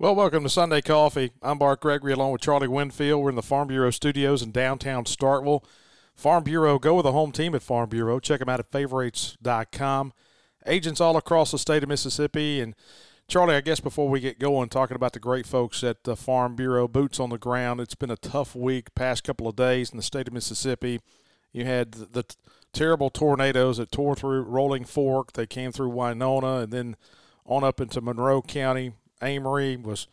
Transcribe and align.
Well, 0.00 0.14
welcome 0.14 0.44
to 0.44 0.48
Sunday 0.48 0.80
Coffee. 0.80 1.32
I'm 1.42 1.58
Bart 1.58 1.80
Gregory 1.80 2.12
along 2.12 2.30
with 2.30 2.40
Charlie 2.40 2.68
Winfield. 2.68 3.20
We're 3.20 3.30
in 3.30 3.34
the 3.34 3.42
Farm 3.42 3.66
Bureau 3.66 3.90
studios 3.90 4.44
in 4.44 4.52
downtown 4.52 5.06
Starkville. 5.06 5.64
Farm 6.14 6.44
Bureau, 6.44 6.78
go 6.78 6.94
with 6.94 7.02
the 7.02 7.10
home 7.10 7.32
team 7.32 7.52
at 7.52 7.64
Farm 7.64 7.88
Bureau. 7.88 8.20
Check 8.20 8.38
them 8.38 8.48
out 8.48 8.60
at 8.60 8.70
favorites.com. 8.70 10.12
Agents 10.66 11.00
all 11.00 11.16
across 11.16 11.50
the 11.50 11.58
state 11.58 11.82
of 11.82 11.88
Mississippi. 11.88 12.60
And 12.60 12.76
Charlie, 13.26 13.56
I 13.56 13.60
guess 13.60 13.80
before 13.80 14.08
we 14.08 14.20
get 14.20 14.38
going, 14.38 14.68
talking 14.68 14.94
about 14.94 15.14
the 15.14 15.18
great 15.18 15.46
folks 15.46 15.82
at 15.82 16.04
the 16.04 16.14
Farm 16.14 16.54
Bureau, 16.54 16.86
boots 16.86 17.18
on 17.18 17.30
the 17.30 17.36
ground. 17.36 17.80
It's 17.80 17.96
been 17.96 18.12
a 18.12 18.16
tough 18.16 18.54
week, 18.54 18.94
past 18.94 19.24
couple 19.24 19.48
of 19.48 19.56
days 19.56 19.90
in 19.90 19.96
the 19.96 20.02
state 20.04 20.28
of 20.28 20.32
Mississippi. 20.32 21.00
You 21.52 21.64
had 21.64 21.90
the, 21.90 22.06
the 22.06 22.36
terrible 22.72 23.10
tornadoes 23.10 23.78
that 23.78 23.90
tore 23.90 24.14
through 24.14 24.42
Rolling 24.42 24.84
Fork. 24.84 25.32
They 25.32 25.46
came 25.46 25.72
through 25.72 25.88
Winona 25.88 26.58
and 26.58 26.72
then 26.72 26.94
on 27.44 27.64
up 27.64 27.80
into 27.80 28.00
Monroe 28.00 28.42
County. 28.42 28.92
Amory 29.22 29.76
was 29.76 30.06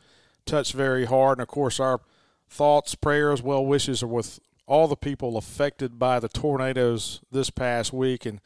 touched 0.45 0.73
very 0.73 1.05
hard. 1.05 1.37
And 1.37 1.43
of 1.43 1.47
course, 1.47 1.79
our 1.79 2.01
thoughts, 2.49 2.95
prayers, 2.95 3.41
well 3.41 3.65
wishes 3.65 4.03
are 4.03 4.07
with 4.07 4.39
all 4.67 4.87
the 4.87 4.95
people 4.95 5.37
affected 5.37 5.99
by 5.99 6.19
the 6.19 6.29
tornadoes 6.29 7.21
this 7.31 7.49
past 7.49 7.93
week. 7.93 8.25
And 8.25 8.41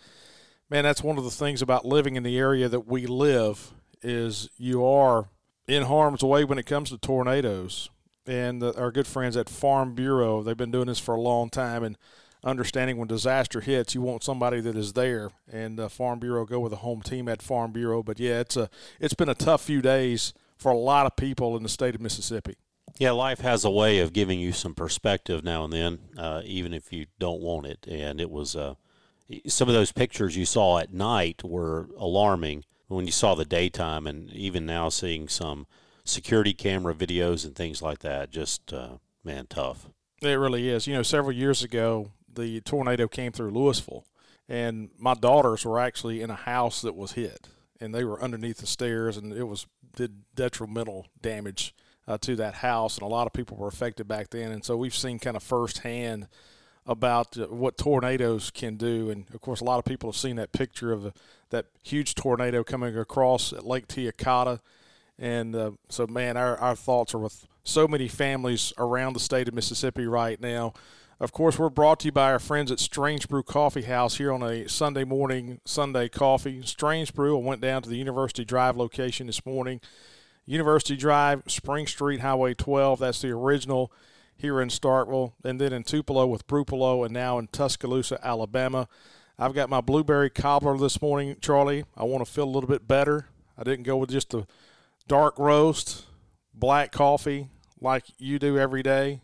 man, 0.70 0.84
that's 0.84 1.04
one 1.04 1.18
of 1.18 1.24
the 1.24 1.32
things 1.32 1.62
about 1.62 1.86
living 1.86 2.16
in 2.16 2.24
the 2.24 2.38
area 2.38 2.68
that 2.70 2.88
we 2.88 3.06
live 3.06 3.72
is 4.02 4.50
you 4.58 4.86
are 4.86 5.30
in 5.68 5.84
harm's 5.84 6.24
way 6.24 6.44
when 6.44 6.58
it 6.58 6.66
comes 6.66 6.90
to 6.90 6.98
tornadoes. 6.98 7.90
And 8.26 8.62
the, 8.62 8.78
our 8.78 8.92
good 8.92 9.08
friends 9.08 9.38
at 9.38 9.50
Farm 9.50 9.96
Bureau, 9.96 10.44
they've 10.44 10.58
been 10.58 10.72
doing 10.72 10.88
this 10.88 11.00
for 11.00 11.16
a 11.16 11.22
long 11.22 11.50
time 11.50 11.84
and 11.84 11.98
understanding 12.44 12.98
when 12.98 13.08
disaster 13.08 13.62
hits, 13.62 13.96
you 13.96 14.02
want 14.02 14.24
somebody 14.24 14.62
that 14.62 14.76
is 14.76 14.94
there. 14.94 15.32
And 15.52 15.80
uh, 15.80 15.90
Farm 15.90 16.20
Bureau 16.20 16.46
go 16.46 16.60
with 16.60 16.74
a 16.74 16.78
home 16.78 17.02
team 17.02 17.28
at 17.28 17.42
Farm 17.42 17.72
Bureau. 17.72 18.04
But 18.04 18.20
yeah, 18.20 18.40
it's 18.40 18.56
a 18.56 18.70
it's 19.00 19.14
been 19.14 19.30
a 19.30 19.36
tough 19.36 19.64
few 19.64 19.82
days 19.82 20.34
for 20.60 20.72
a 20.72 20.78
lot 20.78 21.06
of 21.06 21.16
people 21.16 21.58
in 21.58 21.64
the 21.64 21.70
state 21.70 21.96
of 21.96 22.02
Mississippi. 22.02 22.56
Yeah, 22.98 23.12
life 23.12 23.40
has 23.40 23.64
a 23.64 23.70
way 23.72 24.00
of 24.00 24.14
giving 24.14 24.40
you 24.40 24.52
some 24.52 24.76
perspective 24.76 25.44
now 25.44 25.64
and 25.64 25.74
then, 25.74 26.00
uh, 26.18 26.42
even 26.44 26.74
if 26.74 26.92
you 26.92 27.06
don't 27.18 27.42
want 27.42 27.66
it. 27.66 27.88
And 27.90 28.20
it 28.20 28.30
was 28.30 28.56
uh, 28.56 28.76
some 29.48 29.70
of 29.70 29.74
those 29.74 29.92
pictures 29.92 30.36
you 30.36 30.46
saw 30.46 30.80
at 30.80 30.94
night 30.94 31.44
were 31.44 31.88
alarming 31.98 32.66
when 32.88 33.06
you 33.06 33.12
saw 33.12 33.36
the 33.36 33.46
daytime, 33.46 34.08
and 34.08 34.32
even 34.32 34.66
now 34.66 34.90
seeing 34.90 35.28
some 35.28 35.68
security 36.04 36.54
camera 36.54 36.94
videos 36.94 37.46
and 37.46 37.56
things 37.56 37.82
like 37.82 38.00
that. 38.00 38.32
Just 38.32 38.74
uh, 38.74 38.98
man, 39.24 39.46
tough. 39.48 39.90
It 40.22 40.34
really 40.34 40.68
is. 40.68 40.88
You 40.88 40.96
know, 40.96 41.04
several 41.04 41.32
years 41.32 41.64
ago, 41.64 42.12
the 42.32 42.60
tornado 42.62 43.08
came 43.08 43.32
through 43.32 43.52
Louisville, 43.52 44.06
and 44.50 44.90
my 44.98 45.14
daughters 45.14 45.64
were 45.64 45.80
actually 45.80 46.22
in 46.22 46.32
a 46.32 46.36
house 46.36 46.82
that 46.82 46.96
was 46.96 47.14
hit, 47.14 47.48
and 47.80 47.94
they 47.94 48.04
were 48.04 48.22
underneath 48.22 48.58
the 48.58 48.68
stairs, 48.68 49.16
and 49.16 49.32
it 49.32 49.46
was 49.46 49.68
did 49.96 50.24
detrimental 50.36 51.08
damage 51.22 51.76
uh, 52.08 52.18
to 52.20 52.36
that 52.38 52.56
house, 52.56 52.98
and 52.98 53.04
a 53.04 53.10
lot 53.10 53.28
of 53.28 53.34
people 53.34 53.58
were 53.58 53.68
affected 53.68 54.08
back 54.08 54.30
then. 54.30 54.52
And 54.52 54.66
so 54.66 54.76
we've 54.76 54.96
seen 54.96 55.20
kind 55.20 55.38
of 55.38 55.44
firsthand 55.44 56.28
about 56.86 57.38
uh, 57.38 57.46
what 57.48 57.78
tornadoes 57.78 58.50
can 58.50 58.76
do. 58.76 59.12
And 59.12 59.26
of 59.34 59.42
course, 59.42 59.62
a 59.62 59.64
lot 59.64 59.78
of 59.78 59.86
people 59.86 60.10
have 60.10 60.18
seen 60.18 60.38
that 60.38 60.52
picture 60.52 60.92
of 60.92 61.14
that 61.52 61.68
huge 61.84 62.16
tornado 62.16 62.64
coming 62.64 62.98
across 62.98 63.54
at 63.54 63.66
Lake 63.66 63.88
Tiak-O'Khata. 63.88 64.60
And 65.20 65.56
uh, 65.56 65.72
so, 65.90 66.08
man, 66.08 66.38
our, 66.38 66.58
our 66.58 66.76
thoughts 66.76 67.14
are 67.14 67.20
with 67.20 67.46
so 67.64 67.88
many 67.88 68.08
families 68.08 68.74
around 68.78 69.14
the 69.14 69.20
state 69.20 69.48
of 69.48 69.54
Mississippi 69.54 70.08
right 70.08 70.40
now. 70.42 70.74
Of 71.22 71.34
course, 71.34 71.60
we're 71.60 71.70
brought 71.70 72.00
to 72.00 72.06
you 72.06 72.12
by 72.14 72.32
our 72.32 72.40
friends 72.40 72.72
at 72.72 72.80
Strange 72.80 73.28
Brew 73.28 73.44
Coffee 73.44 73.82
House 73.82 74.16
here 74.16 74.32
on 74.32 74.42
a 74.42 74.70
Sunday 74.70 75.04
morning, 75.04 75.60
Sunday 75.66 76.08
coffee. 76.08 76.62
Strange 76.64 77.14
Brew, 77.14 77.38
I 77.38 77.42
went 77.42 77.60
down 77.60 77.82
to 77.82 77.90
the 77.90 77.98
University 77.98 78.46
Drive 78.46 78.78
location 78.78 79.28
this 79.28 79.46
morning. 79.46 79.82
University 80.46 80.96
Drive, 80.96 81.44
Spring 81.48 81.88
Street, 81.88 82.22
Highway 82.22 82.54
12. 82.54 83.00
That's 83.00 83.22
the 83.22 83.32
original 83.32 83.92
here 84.38 84.62
in 84.62 84.70
Starkville. 84.70 85.34
And 85.44 85.60
then 85.60 85.74
in 85.74 85.84
Tupelo 85.84 86.26
with 86.26 86.48
Brupelo 86.48 87.04
and 87.04 87.14
now 87.14 87.38
in 87.38 87.48
Tuscaloosa, 87.48 88.26
Alabama. 88.26 88.88
I've 89.38 89.54
got 89.54 89.70
my 89.70 89.82
blueberry 89.82 90.30
cobbler 90.30 90.78
this 90.78 91.02
morning, 91.02 91.36
Charlie. 91.42 91.84
I 91.98 92.06
want 92.06 92.26
to 92.26 92.32
feel 92.32 92.46
a 92.46 92.50
little 92.50 92.70
bit 92.70 92.88
better. 92.88 93.28
I 93.58 93.64
didn't 93.64 93.84
go 93.84 93.98
with 93.98 94.10
just 94.10 94.34
a 94.34 94.48
dark 95.10 95.38
roast, 95.38 96.06
black 96.54 96.94
coffee 96.94 97.50
like 97.82 98.06
you 98.18 98.40
do 98.40 98.58
every 98.58 98.84
day. 98.84 99.20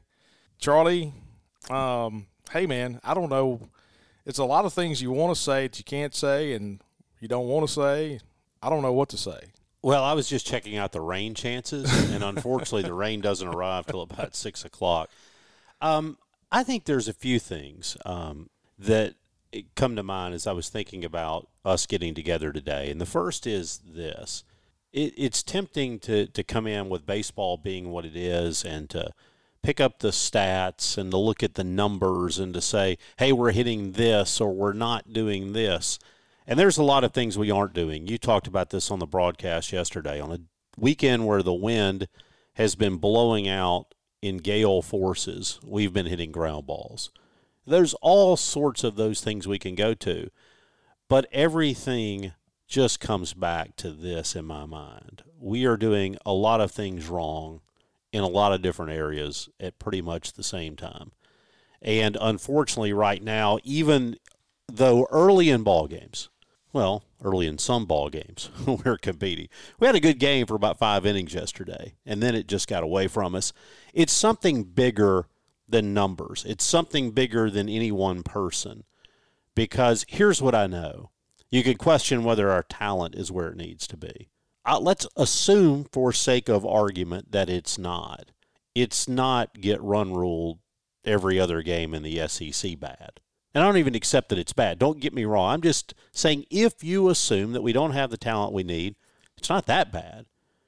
Charlie, 0.60 1.14
um, 1.70 2.28
hey 2.52 2.66
man, 2.66 3.00
I 3.04 3.14
don't 3.14 3.30
know. 3.30 3.62
It's 4.26 4.40
a 4.40 4.46
lot 4.46 4.66
of 4.66 4.74
things 4.74 5.02
you 5.02 5.12
want 5.12 5.36
to 5.36 5.42
say 5.42 5.68
that 5.68 5.78
you 5.78 5.84
can't 5.84 6.16
say, 6.16 6.54
and 6.54 6.82
you 7.20 7.28
don't 7.28 7.48
want 7.48 7.68
to 7.68 7.74
say. 7.74 8.20
I 8.62 8.70
don't 8.70 8.82
know 8.82 8.94
what 8.94 9.10
to 9.10 9.18
say. 9.18 9.52
Well, 9.82 10.04
I 10.04 10.14
was 10.14 10.28
just 10.28 10.48
checking 10.48 10.78
out 10.78 10.94
the 10.94 11.02
rain 11.02 11.36
chances, 11.36 12.12
and 12.12 12.24
unfortunately, 12.24 12.84
the 12.84 12.94
rain 12.94 13.22
doesn't 13.22 13.48
arrive 13.48 13.86
till 13.86 14.02
about 14.02 14.36
six 14.36 14.66
o'clock. 14.66 15.10
Um, 15.80 16.18
I 16.52 16.64
think 16.64 16.86
there's 16.86 17.08
a 17.08 17.14
few 17.14 17.38
things 17.38 17.96
um, 18.06 18.50
that 18.80 19.14
come 19.76 19.96
to 19.96 20.04
mind 20.04 20.34
as 20.34 20.48
I 20.48 20.54
was 20.54 20.70
thinking 20.70 21.06
about 21.06 21.48
us 21.64 21.86
getting 21.86 22.16
together 22.16 22.52
today, 22.52 22.90
and 22.90 23.00
the 23.00 23.06
first 23.06 23.46
is 23.46 23.80
this: 23.86 24.44
it, 24.92 25.14
it's 25.18 25.44
tempting 25.44 26.00
to 26.00 26.26
to 26.28 26.44
come 26.44 26.66
in 26.66 26.90
with 26.90 27.06
baseball 27.06 27.58
being 27.58 27.92
what 27.92 28.06
it 28.06 28.16
is, 28.16 28.64
and 28.64 28.90
to 28.90 29.12
pick 29.66 29.82
up 29.82 29.98
the 29.98 30.10
stats 30.10 30.96
and 30.96 31.10
to 31.10 31.18
look 31.18 31.42
at 31.42 31.56
the 31.56 31.64
numbers 31.64 32.38
and 32.38 32.54
to 32.54 32.62
say, 32.62 33.00
hey, 33.18 33.32
we're 33.32 33.52
hitting 33.52 33.94
this 33.94 34.40
or 34.40 34.54
we're 34.54 34.74
not 34.74 35.12
doing 35.12 35.54
this. 35.54 35.98
And 36.46 36.60
there's 36.60 36.78
a 36.78 36.84
lot 36.84 37.04
of 37.04 37.14
things 37.14 37.36
we 37.36 37.50
aren't 37.50 37.74
doing. 37.74 38.06
You 38.06 38.20
talked 38.20 38.46
about 38.46 38.70
this 38.70 38.92
on 38.92 39.00
the 39.00 39.08
broadcast 39.08 39.74
yesterday. 39.74 40.22
On 40.22 40.32
a 40.32 40.40
weekend 40.78 41.26
where 41.26 41.42
the 41.42 41.52
wind 41.52 42.08
has 42.54 42.76
been 42.76 42.98
blowing 42.98 43.48
out 43.48 43.96
in 44.22 44.38
gale 44.38 44.84
forces, 44.84 45.60
we've 45.66 45.94
been 45.94 46.06
hitting 46.06 46.32
ground 46.32 46.68
balls. 46.68 47.10
There's 47.66 47.96
all 47.96 48.38
sorts 48.38 48.84
of 48.84 48.98
those 48.98 49.22
things 49.22 49.48
we 49.48 49.58
can 49.58 49.74
go 49.74 49.96
to, 49.96 50.30
but 51.10 51.26
everything 51.32 52.34
just 52.68 53.00
comes 53.00 53.34
back 53.34 53.76
to 53.78 53.90
this 53.90 54.36
in 54.36 54.46
my 54.46 54.68
mind. 54.68 55.24
We 55.40 55.66
are 55.66 55.76
doing 55.76 56.18
a 56.24 56.34
lot 56.34 56.62
of 56.62 56.72
things 56.72 57.08
wrong 57.08 57.62
in 58.16 58.24
a 58.24 58.28
lot 58.28 58.54
of 58.54 58.62
different 58.62 58.94
areas 58.94 59.50
at 59.60 59.78
pretty 59.78 60.02
much 60.02 60.34
the 60.34 60.44
same 60.44 60.78
time. 60.78 61.12
And 61.82 62.18
unfortunately, 62.22 62.94
right 62.94 63.22
now, 63.22 63.60
even 63.66 64.16
though 64.72 65.06
early 65.12 65.50
in 65.50 65.64
ball 65.64 65.88
games, 65.88 66.30
well, 66.72 67.04
early 67.22 67.46
in 67.46 67.58
some 67.58 67.86
ball 67.86 68.10
games, 68.10 68.50
we're 68.66 68.98
competing. 68.98 69.50
We 69.80 69.88
had 69.88 69.98
a 69.98 70.00
good 70.00 70.18
game 70.18 70.48
for 70.48 70.56
about 70.56 70.80
five 70.80 71.06
innings 71.06 71.34
yesterday, 71.34 71.96
and 72.06 72.24
then 72.24 72.36
it 72.36 72.48
just 72.48 72.70
got 72.70 72.84
away 72.84 73.08
from 73.08 73.36
us. 73.36 73.52
It's 73.94 74.14
something 74.14 74.64
bigger 74.64 75.28
than 75.68 75.94
numbers. 75.94 76.46
It's 76.48 76.64
something 76.64 77.12
bigger 77.12 77.50
than 77.50 77.68
any 77.68 77.92
one 77.92 78.24
person. 78.24 78.86
Because 79.56 80.06
here's 80.08 80.42
what 80.42 80.56
I 80.56 80.68
know. 80.68 81.10
You 81.50 81.64
could 81.64 81.80
question 81.80 82.24
whether 82.24 82.50
our 82.50 82.64
talent 82.64 83.16
is 83.16 83.30
where 83.30 83.50
it 83.50 83.58
needs 83.58 83.88
to 83.88 83.98
be 83.98 84.30
uh, 84.66 84.80
let's 84.80 85.08
assume, 85.16 85.86
for 85.92 86.12
sake 86.12 86.50
of 86.50 86.66
argument, 86.66 87.32
that 87.32 87.50
it's 87.50 87.78
not. 87.78 88.32
It's 88.74 89.08
not 89.08 89.62
get 89.62 89.82
run 89.82 90.14
ruled 90.14 90.60
every 91.06 91.40
other 91.40 91.62
game 91.62 91.94
in 91.94 92.04
the 92.04 92.28
SEC 92.28 92.80
bad. 92.80 93.20
And 93.54 93.64
I 93.64 93.68
don't 93.68 93.78
even 93.78 93.96
accept 93.96 94.30
that 94.30 94.40
it's 94.40 94.54
bad. 94.54 94.80
Don't 94.80 95.00
get 95.00 95.14
me 95.14 95.24
wrong. 95.24 95.54
I'm 95.54 95.62
just 95.62 95.94
saying 96.12 96.46
if 96.50 96.84
you 96.84 97.10
assume 97.10 97.54
that 97.54 97.62
we 97.62 97.72
don't 97.72 97.92
have 97.92 98.10
the 98.10 98.18
talent 98.18 98.54
we 98.54 98.64
need, 98.64 98.96
it's 99.38 99.50
not 99.50 99.66
that 99.68 99.92
bad. 99.92 100.26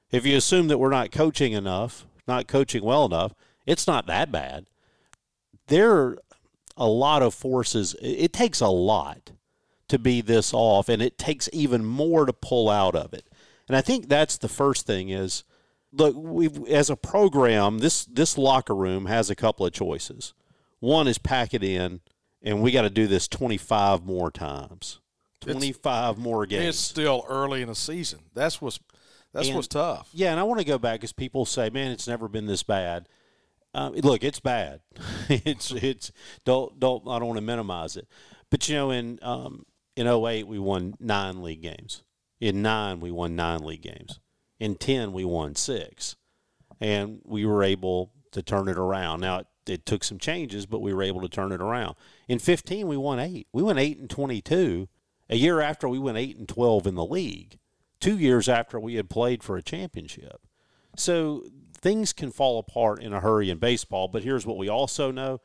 If 0.09 0.25
you 0.25 0.38
assume 0.38 0.69
that 0.69 0.77
we're 0.77 0.89
not 0.89 1.11
coaching 1.11 1.51
enough, 1.51 2.05
not 2.27 2.47
coaching 2.47 2.83
well 2.83 3.05
enough, 3.05 3.33
it's 3.65 3.88
not 3.88 4.07
that 4.07 4.31
bad. 4.31 4.67
There 5.67 5.91
are 5.91 6.17
a 6.77 6.88
lot 6.88 7.23
of 7.23 7.33
forces. 7.33 7.94
It 8.01 8.31
takes 8.31 8.61
a 8.61 8.69
lot 8.69 9.31
to 9.89 9.99
be 9.99 10.21
this 10.21 10.53
off, 10.53 10.88
and 10.88 11.01
it 11.01 11.17
takes 11.17 11.49
even 11.51 11.83
more 11.83 12.25
to 12.25 12.33
pull 12.33 12.69
out 12.69 12.95
of 12.95 13.13
it. 13.13 13.27
And 13.67 13.75
I 13.75 13.81
think 13.81 14.07
that's 14.07 14.37
the 14.37 14.47
first 14.47 14.85
thing 14.85 15.09
is 15.09 15.43
look, 15.91 16.15
we 16.15 16.49
as 16.69 16.89
a 16.89 16.95
program, 16.95 17.79
this 17.79 18.05
this 18.05 18.37
locker 18.37 18.75
room 18.75 19.05
has 19.05 19.29
a 19.29 19.35
couple 19.35 19.65
of 19.65 19.73
choices. 19.73 20.33
One 20.79 21.07
is 21.07 21.17
pack 21.17 21.53
it 21.53 21.63
in 21.63 22.01
and 22.41 22.61
we 22.61 22.71
got 22.71 22.83
to 22.83 22.89
do 22.89 23.07
this 23.07 23.27
25 23.27 24.05
more 24.05 24.31
times. 24.31 24.99
25 25.41 26.15
it's, 26.15 26.23
more 26.23 26.45
games. 26.45 26.65
It's 26.65 26.79
still 26.79 27.25
early 27.27 27.61
in 27.61 27.67
the 27.67 27.75
season. 27.75 28.19
That's 28.33 28.61
what's 28.61 28.79
That's 29.33 29.47
And- 29.47 29.55
what's 29.55 29.67
tough. 29.67 30.09
Yeah, 30.13 30.31
and 30.31 30.39
I 30.39 30.43
want 30.43 30.59
to 30.59 30.65
go 30.65 30.77
back 30.77 30.99
because 30.99 31.13
people 31.13 31.45
say, 31.45 31.69
"Man, 31.69 31.91
it's 31.91 32.07
never 32.07 32.27
been 32.27 32.45
this 32.45 32.63
bad." 32.63 33.07
Um, 33.73 33.93
look, 33.93 34.23
it's 34.23 34.39
bad. 34.39 34.81
it's 35.29 35.71
it's 35.71 36.11
don't 36.45 36.79
don't 36.79 37.07
I 37.07 37.19
don't 37.19 37.27
want 37.27 37.37
to 37.37 37.43
minimize 37.43 37.97
it, 37.97 38.07
but 38.49 38.67
you 38.67 38.75
know, 38.75 38.91
in 38.91 39.19
um, 39.21 39.65
in 39.95 40.07
08, 40.07 40.47
we 40.47 40.57
won 40.57 40.95
nine 40.99 41.43
league 41.43 41.61
games. 41.61 42.03
In 42.39 42.61
nine, 42.61 42.99
we 42.99 43.11
won 43.11 43.35
nine 43.35 43.63
league 43.63 43.81
games. 43.81 44.19
In 44.59 44.75
ten, 44.75 45.13
we 45.13 45.25
won 45.25 45.55
six, 45.55 46.15
and 46.79 47.19
we 47.23 47.45
were 47.45 47.63
able 47.63 48.11
to 48.31 48.41
turn 48.41 48.67
it 48.67 48.77
around. 48.77 49.21
Now 49.21 49.39
it, 49.39 49.47
it 49.65 49.85
took 49.85 50.03
some 50.03 50.19
changes, 50.19 50.65
but 50.65 50.81
we 50.81 50.93
were 50.93 51.03
able 51.03 51.21
to 51.21 51.29
turn 51.29 51.51
it 51.51 51.61
around. 51.61 51.95
In 52.27 52.39
fifteen, 52.39 52.87
we 52.87 52.97
won 52.97 53.19
eight. 53.19 53.47
We 53.51 53.63
went 53.63 53.79
eight 53.79 53.99
and 53.99 54.09
twenty-two. 54.09 54.87
A 55.29 55.35
year 55.35 55.59
after, 55.59 55.89
we 55.89 55.99
went 55.99 56.17
eight 56.17 56.37
and 56.37 56.47
twelve 56.47 56.87
in 56.87 56.95
the 56.95 57.05
league 57.05 57.57
two 57.99 58.17
years 58.17 58.47
after 58.47 58.79
we 58.79 58.95
had 58.95 59.09
played 59.09 59.43
for 59.43 59.57
a 59.57 59.61
championship. 59.61 60.41
So 60.95 61.43
things 61.73 62.13
can 62.13 62.31
fall 62.31 62.59
apart 62.59 63.01
in 63.01 63.13
a 63.13 63.19
hurry 63.19 63.49
in 63.49 63.57
baseball. 63.57 64.07
But 64.07 64.23
here's 64.23 64.45
what 64.45 64.57
we 64.57 64.69
also 64.69 65.11
know: 65.11 65.41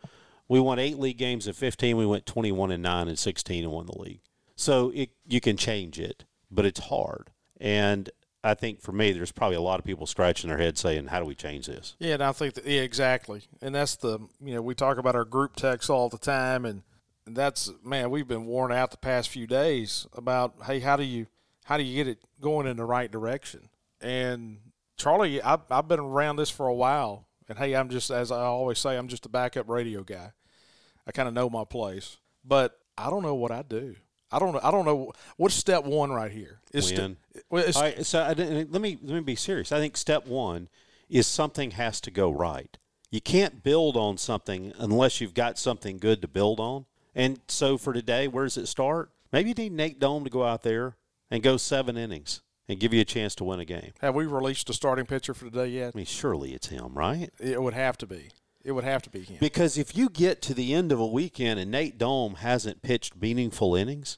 we 0.48 0.60
won 0.60 0.78
eight 0.78 0.98
league 0.98 1.18
games 1.18 1.46
in 1.46 1.54
15. 1.54 1.96
We 1.96 2.06
went 2.06 2.26
21 2.26 2.70
and 2.70 2.82
nine 2.82 3.08
in 3.08 3.16
16 3.16 3.64
and 3.64 3.72
won 3.72 3.86
the 3.86 3.98
league. 3.98 4.20
So 4.56 4.90
it, 4.94 5.10
you 5.26 5.40
can 5.40 5.56
change 5.56 5.98
it, 5.98 6.24
but 6.52 6.66
it's 6.66 6.80
hard. 6.80 7.30
And 7.60 8.10
I 8.44 8.54
think 8.54 8.80
for 8.80 8.92
me, 8.92 9.12
there's 9.12 9.32
probably 9.32 9.56
a 9.56 9.60
lot 9.62 9.78
of 9.78 9.84
people 9.84 10.06
scratching 10.06 10.48
their 10.48 10.58
head 10.58 10.76
saying, 10.76 11.06
"How 11.06 11.20
do 11.20 11.24
we 11.24 11.34
change 11.34 11.66
this?" 11.66 11.96
Yeah, 11.98 12.14
and 12.14 12.22
I 12.22 12.32
think 12.32 12.54
that, 12.54 12.66
yeah, 12.66 12.80
exactly. 12.80 13.42
And 13.60 13.74
that's 13.74 13.96
the 13.96 14.18
you 14.40 14.54
know 14.54 14.62
we 14.62 14.74
talk 14.74 14.98
about 14.98 15.14
our 15.14 15.24
group 15.24 15.56
texts 15.56 15.88
all 15.88 16.08
the 16.08 16.18
time, 16.18 16.64
and 16.64 16.82
that's 17.26 17.70
man, 17.84 18.10
we've 18.10 18.26
been 18.26 18.46
worn 18.46 18.72
out 18.72 18.90
the 18.90 18.96
past 18.96 19.28
few 19.28 19.46
days 19.46 20.06
about 20.12 20.54
hey, 20.66 20.80
how 20.80 20.96
do 20.96 21.04
you 21.04 21.26
how 21.64 21.76
do 21.76 21.84
you 21.84 21.94
get 21.94 22.10
it 22.10 22.18
going 22.40 22.66
in 22.66 22.76
the 22.76 22.84
right 22.84 23.10
direction? 23.10 23.68
And 24.00 24.58
Charlie, 24.96 25.40
I've, 25.40 25.60
I've 25.70 25.86
been 25.86 26.00
around 26.00 26.36
this 26.36 26.50
for 26.50 26.66
a 26.66 26.74
while, 26.74 27.28
and 27.48 27.58
hey, 27.58 27.74
I'm 27.74 27.88
just 27.88 28.10
as 28.10 28.32
I 28.32 28.40
always 28.42 28.78
say, 28.80 28.96
I'm 28.96 29.08
just 29.08 29.26
a 29.26 29.28
backup 29.28 29.68
radio 29.68 30.02
guy. 30.02 30.32
I 31.06 31.12
kind 31.12 31.28
of 31.28 31.34
know 31.34 31.48
my 31.48 31.64
place, 31.64 32.18
but 32.44 32.78
I 32.98 33.08
don't 33.08 33.22
know 33.22 33.34
what 33.34 33.52
I 33.52 33.62
do. 33.62 33.96
I 34.32 34.38
don't 34.38 34.52
know. 34.52 34.60
I 34.62 34.70
don't 34.70 34.84
know 34.84 35.12
what's 35.36 35.54
step 35.54 35.84
one 35.84 36.10
right 36.10 36.32
here. 36.32 36.60
Is 36.72 36.86
st- 36.88 37.00
Win. 37.00 37.16
well, 37.50 37.60
it's- 37.62 37.76
All 37.76 37.82
right, 37.82 38.04
so 38.06 38.22
I 38.22 38.34
didn't, 38.34 38.72
let 38.72 38.80
me 38.80 38.98
let 39.02 39.14
me 39.14 39.20
be 39.20 39.36
serious. 39.36 39.72
I 39.72 39.78
think 39.78 39.96
step 39.96 40.26
one 40.26 40.68
is 41.10 41.26
something 41.26 41.72
has 41.72 42.00
to 42.02 42.10
go 42.10 42.30
right. 42.30 42.76
You 43.10 43.20
can't 43.20 43.62
build 43.62 43.96
on 43.96 44.16
something 44.16 44.72
unless 44.78 45.20
you've 45.20 45.34
got 45.34 45.58
something 45.58 45.98
good 45.98 46.22
to 46.22 46.28
build 46.28 46.58
on. 46.60 46.86
And 47.14 47.40
so 47.46 47.76
for 47.76 47.92
today, 47.92 48.26
where 48.26 48.44
does 48.44 48.56
it 48.56 48.66
start? 48.68 49.10
Maybe 49.32 49.50
you 49.50 49.54
need 49.54 49.72
Nate 49.72 49.98
Dohm 50.00 50.24
to 50.24 50.30
go 50.30 50.44
out 50.44 50.62
there 50.62 50.96
and 51.30 51.42
go 51.42 51.58
seven 51.58 51.98
innings 51.98 52.40
and 52.68 52.80
give 52.80 52.94
you 52.94 53.02
a 53.02 53.04
chance 53.04 53.34
to 53.34 53.44
win 53.44 53.60
a 53.60 53.66
game. 53.66 53.92
have 54.00 54.14
we 54.14 54.24
released 54.24 54.70
a 54.70 54.72
starting 54.72 55.04
pitcher 55.04 55.34
for 55.34 55.44
today 55.44 55.66
yet? 55.68 55.92
I 55.94 55.96
mean, 55.98 56.06
surely 56.06 56.54
it's 56.54 56.68
him, 56.68 56.94
right? 56.94 57.28
It 57.38 57.60
would 57.62 57.74
have 57.74 57.98
to 57.98 58.06
be. 58.06 58.30
It 58.64 58.72
would 58.72 58.84
have 58.84 59.02
to 59.02 59.10
be 59.10 59.20
him. 59.20 59.36
Because 59.40 59.76
if 59.76 59.94
you 59.96 60.08
get 60.08 60.40
to 60.42 60.54
the 60.54 60.72
end 60.72 60.92
of 60.92 61.00
a 61.00 61.06
weekend 61.06 61.58
and 61.60 61.70
Nate 61.70 61.98
Dohm 61.98 62.36
hasn't 62.36 62.80
pitched 62.80 63.20
meaningful 63.20 63.74
innings, 63.74 64.16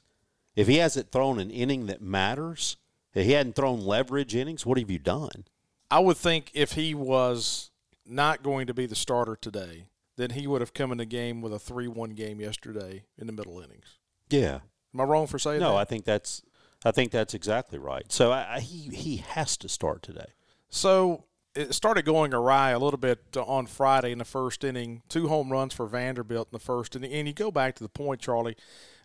if 0.55 0.67
he 0.67 0.77
hasn't 0.77 1.11
thrown 1.11 1.39
an 1.39 1.51
inning 1.51 1.85
that 1.87 2.01
matters, 2.01 2.77
if 3.13 3.25
he 3.25 3.31
hadn't 3.33 3.55
thrown 3.55 3.81
leverage 3.85 4.35
innings, 4.35 4.65
what 4.65 4.77
have 4.77 4.89
you 4.89 4.99
done? 4.99 5.45
I 5.91 5.99
would 5.99 6.17
think 6.17 6.51
if 6.53 6.73
he 6.73 6.93
was 6.93 7.71
not 8.05 8.43
going 8.43 8.67
to 8.67 8.73
be 8.73 8.85
the 8.85 8.95
starter 8.95 9.35
today, 9.35 9.85
then 10.17 10.31
he 10.31 10.47
would 10.47 10.61
have 10.61 10.73
come 10.73 10.91
in 10.91 10.97
the 10.97 11.05
game 11.05 11.41
with 11.41 11.53
a 11.53 11.59
three-one 11.59 12.11
game 12.11 12.39
yesterday 12.39 13.03
in 13.17 13.27
the 13.27 13.33
middle 13.33 13.59
innings. 13.59 13.97
Yeah. 14.29 14.59
Am 14.93 15.01
I 15.01 15.03
wrong 15.03 15.27
for 15.27 15.37
saying 15.39 15.59
No, 15.59 15.67
that? 15.67 15.73
No, 15.73 15.77
I 15.77 15.85
think 15.85 16.05
that's 16.05 16.41
I 16.85 16.91
think 16.91 17.11
that's 17.11 17.33
exactly 17.33 17.79
right. 17.79 18.09
So 18.11 18.31
I, 18.31 18.55
I, 18.55 18.59
he 18.59 18.95
he 18.95 19.17
has 19.17 19.57
to 19.57 19.69
start 19.69 20.01
today. 20.01 20.33
So 20.69 21.25
it 21.55 21.73
started 21.73 22.05
going 22.05 22.33
awry 22.33 22.71
a 22.71 22.79
little 22.79 22.97
bit 22.97 23.19
on 23.37 23.65
Friday 23.65 24.11
in 24.11 24.17
the 24.17 24.25
first 24.25 24.63
inning. 24.63 25.01
Two 25.09 25.27
home 25.27 25.51
runs 25.51 25.73
for 25.73 25.87
Vanderbilt 25.87 26.49
in 26.51 26.55
the 26.55 26.63
first 26.63 26.95
inning. 26.95 27.11
And 27.11 27.27
you 27.27 27.33
go 27.33 27.51
back 27.51 27.75
to 27.75 27.83
the 27.83 27.89
point, 27.89 28.21
Charlie. 28.21 28.57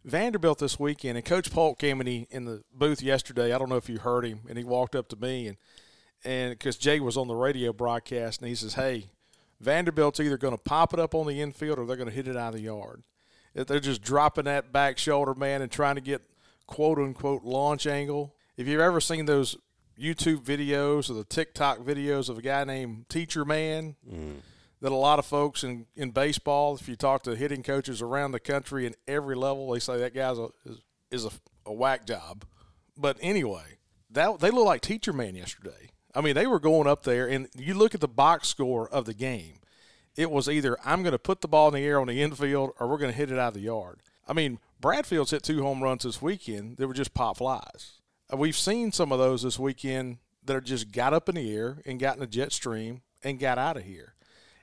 Vanderbilt 0.04 0.58
this 0.58 0.80
weekend, 0.80 1.18
and 1.18 1.24
Coach 1.24 1.52
Polk 1.52 1.78
came 1.78 2.00
in, 2.00 2.06
he, 2.06 2.26
in 2.30 2.46
the 2.46 2.62
booth 2.72 3.02
yesterday. 3.02 3.52
I 3.52 3.58
don't 3.58 3.68
know 3.68 3.76
if 3.76 3.88
you 3.88 3.98
heard 3.98 4.24
him, 4.24 4.40
and 4.48 4.56
he 4.56 4.64
walked 4.64 4.96
up 4.96 5.08
to 5.08 5.16
me, 5.16 5.46
and 5.46 5.56
and 6.24 6.50
because 6.52 6.76
Jay 6.76 7.00
was 7.00 7.16
on 7.16 7.28
the 7.28 7.34
radio 7.34 7.72
broadcast, 7.72 8.40
and 8.40 8.48
he 8.48 8.54
says, 8.54 8.74
"Hey, 8.74 9.10
Vanderbilt's 9.60 10.20
either 10.20 10.38
going 10.38 10.56
to 10.56 10.62
pop 10.62 10.94
it 10.94 11.00
up 11.00 11.14
on 11.14 11.26
the 11.26 11.40
infield 11.40 11.78
or 11.78 11.86
they're 11.86 11.96
going 11.96 12.08
to 12.08 12.14
hit 12.14 12.28
it 12.28 12.36
out 12.36 12.48
of 12.48 12.54
the 12.54 12.62
yard. 12.62 13.02
If 13.54 13.66
They're 13.66 13.80
just 13.80 14.02
dropping 14.02 14.44
that 14.44 14.72
back 14.72 14.96
shoulder, 14.96 15.34
man, 15.34 15.60
and 15.60 15.70
trying 15.70 15.96
to 15.96 16.00
get 16.00 16.22
quote 16.66 16.98
unquote 16.98 17.44
launch 17.44 17.86
angle. 17.86 18.34
If 18.56 18.66
you've 18.66 18.80
ever 18.80 19.00
seen 19.00 19.26
those 19.26 19.56
YouTube 20.00 20.42
videos 20.42 21.10
or 21.10 21.14
the 21.14 21.24
TikTok 21.24 21.78
videos 21.78 22.28
of 22.28 22.38
a 22.38 22.42
guy 22.42 22.64
named 22.64 23.08
Teacher 23.08 23.44
Man, 23.44 23.96
mm. 24.10 24.36
that 24.80 24.92
a 24.92 24.96
lot 24.96 25.18
of 25.18 25.26
folks 25.26 25.62
in, 25.62 25.86
in 25.94 26.10
baseball, 26.10 26.74
if 26.74 26.88
you 26.88 26.96
talk 26.96 27.22
to 27.24 27.36
hitting 27.36 27.62
coaches 27.62 28.00
around 28.00 28.32
the 28.32 28.40
country 28.40 28.86
in 28.86 28.94
every 29.06 29.36
level, 29.36 29.70
they 29.70 29.78
say 29.78 29.98
that 29.98 30.14
guy's 30.14 30.38
a, 30.38 30.48
is, 30.64 30.80
is 31.10 31.24
a, 31.24 31.30
a 31.66 31.72
whack 31.72 32.06
job. 32.06 32.44
But 32.96 33.18
anyway, 33.20 33.78
that 34.10 34.40
they 34.40 34.50
look 34.50 34.66
like 34.66 34.80
Teacher 34.80 35.12
Man 35.12 35.34
yesterday. 35.34 35.90
I 36.14 36.20
mean, 36.20 36.34
they 36.34 36.46
were 36.46 36.58
going 36.58 36.88
up 36.88 37.04
there, 37.04 37.28
and 37.28 37.48
you 37.54 37.74
look 37.74 37.94
at 37.94 38.00
the 38.00 38.08
box 38.08 38.48
score 38.48 38.88
of 38.88 39.04
the 39.04 39.14
game. 39.14 39.60
It 40.16 40.30
was 40.30 40.48
either 40.48 40.76
I'm 40.84 41.02
going 41.02 41.12
to 41.12 41.18
put 41.18 41.40
the 41.40 41.48
ball 41.48 41.68
in 41.68 41.74
the 41.74 41.86
air 41.86 42.00
on 42.00 42.08
the 42.08 42.20
infield 42.20 42.72
or 42.78 42.88
we're 42.88 42.98
going 42.98 43.12
to 43.12 43.16
hit 43.16 43.30
it 43.30 43.38
out 43.38 43.48
of 43.48 43.54
the 43.54 43.60
yard. 43.60 44.02
I 44.26 44.32
mean, 44.32 44.58
Bradfield's 44.80 45.30
hit 45.30 45.42
two 45.42 45.62
home 45.62 45.82
runs 45.82 46.02
this 46.02 46.20
weekend. 46.20 46.76
They 46.76 46.84
were 46.84 46.94
just 46.94 47.14
pop 47.14 47.38
flies. 47.38 47.99
Uh, 48.32 48.36
We've 48.36 48.56
seen 48.56 48.92
some 48.92 49.12
of 49.12 49.18
those 49.18 49.42
this 49.42 49.58
weekend 49.58 50.18
that 50.44 50.56
are 50.56 50.60
just 50.60 50.92
got 50.92 51.12
up 51.12 51.28
in 51.28 51.34
the 51.34 51.54
air 51.54 51.78
and 51.84 52.00
got 52.00 52.16
in 52.16 52.22
a 52.22 52.26
jet 52.26 52.52
stream 52.52 53.02
and 53.22 53.38
got 53.38 53.58
out 53.58 53.76
of 53.76 53.84
here. 53.84 54.14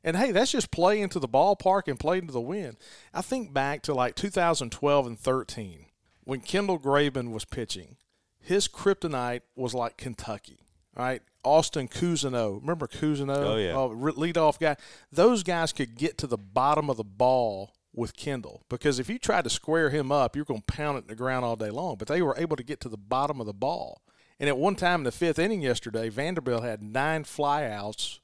And 0.03 0.15
hey, 0.15 0.31
that's 0.31 0.51
just 0.51 0.71
play 0.71 1.01
into 1.01 1.19
the 1.19 1.27
ballpark 1.27 1.87
and 1.87 1.99
play 1.99 2.17
into 2.19 2.33
the 2.33 2.41
wind. 2.41 2.77
I 3.13 3.21
think 3.21 3.53
back 3.53 3.81
to 3.83 3.93
like 3.93 4.15
2012 4.15 5.07
and 5.07 5.19
13 5.19 5.85
when 6.23 6.41
Kendall 6.41 6.79
Graveman 6.79 7.31
was 7.31 7.45
pitching. 7.45 7.97
His 8.39 8.67
kryptonite 8.67 9.41
was 9.55 9.73
like 9.73 9.97
Kentucky, 9.97 10.59
right? 10.95 11.21
Austin 11.43 11.87
Cousino. 11.87 12.59
Remember 12.61 12.87
Cousino? 12.87 13.35
Oh, 13.37 13.55
yeah. 13.57 13.87
Re- 13.91 14.31
leadoff 14.31 14.59
guy. 14.59 14.77
Those 15.11 15.43
guys 15.43 15.73
could 15.73 15.95
get 15.95 16.17
to 16.19 16.27
the 16.27 16.37
bottom 16.37 16.89
of 16.89 16.97
the 16.97 17.03
ball 17.03 17.73
with 17.97 18.15
Kendall 18.15 18.61
because 18.69 18.99
if 18.99 19.09
you 19.09 19.17
tried 19.17 19.43
to 19.43 19.49
square 19.49 19.89
him 19.89 20.11
up, 20.11 20.35
you're 20.35 20.45
going 20.45 20.61
to 20.61 20.73
pound 20.73 20.97
it 20.97 21.01
in 21.01 21.07
the 21.07 21.15
ground 21.15 21.43
all 21.43 21.55
day 21.55 21.71
long. 21.71 21.95
But 21.97 22.07
they 22.07 22.21
were 22.21 22.37
able 22.37 22.55
to 22.55 22.63
get 22.63 22.79
to 22.81 22.89
the 22.89 22.97
bottom 22.97 23.41
of 23.41 23.47
the 23.47 23.53
ball. 23.53 24.01
And 24.39 24.47
at 24.47 24.57
one 24.57 24.75
time 24.75 25.01
in 25.01 25.03
the 25.03 25.11
fifth 25.11 25.39
inning 25.39 25.63
yesterday, 25.63 26.09
Vanderbilt 26.09 26.63
had 26.63 26.83
nine 26.83 27.23
flyouts 27.23 28.19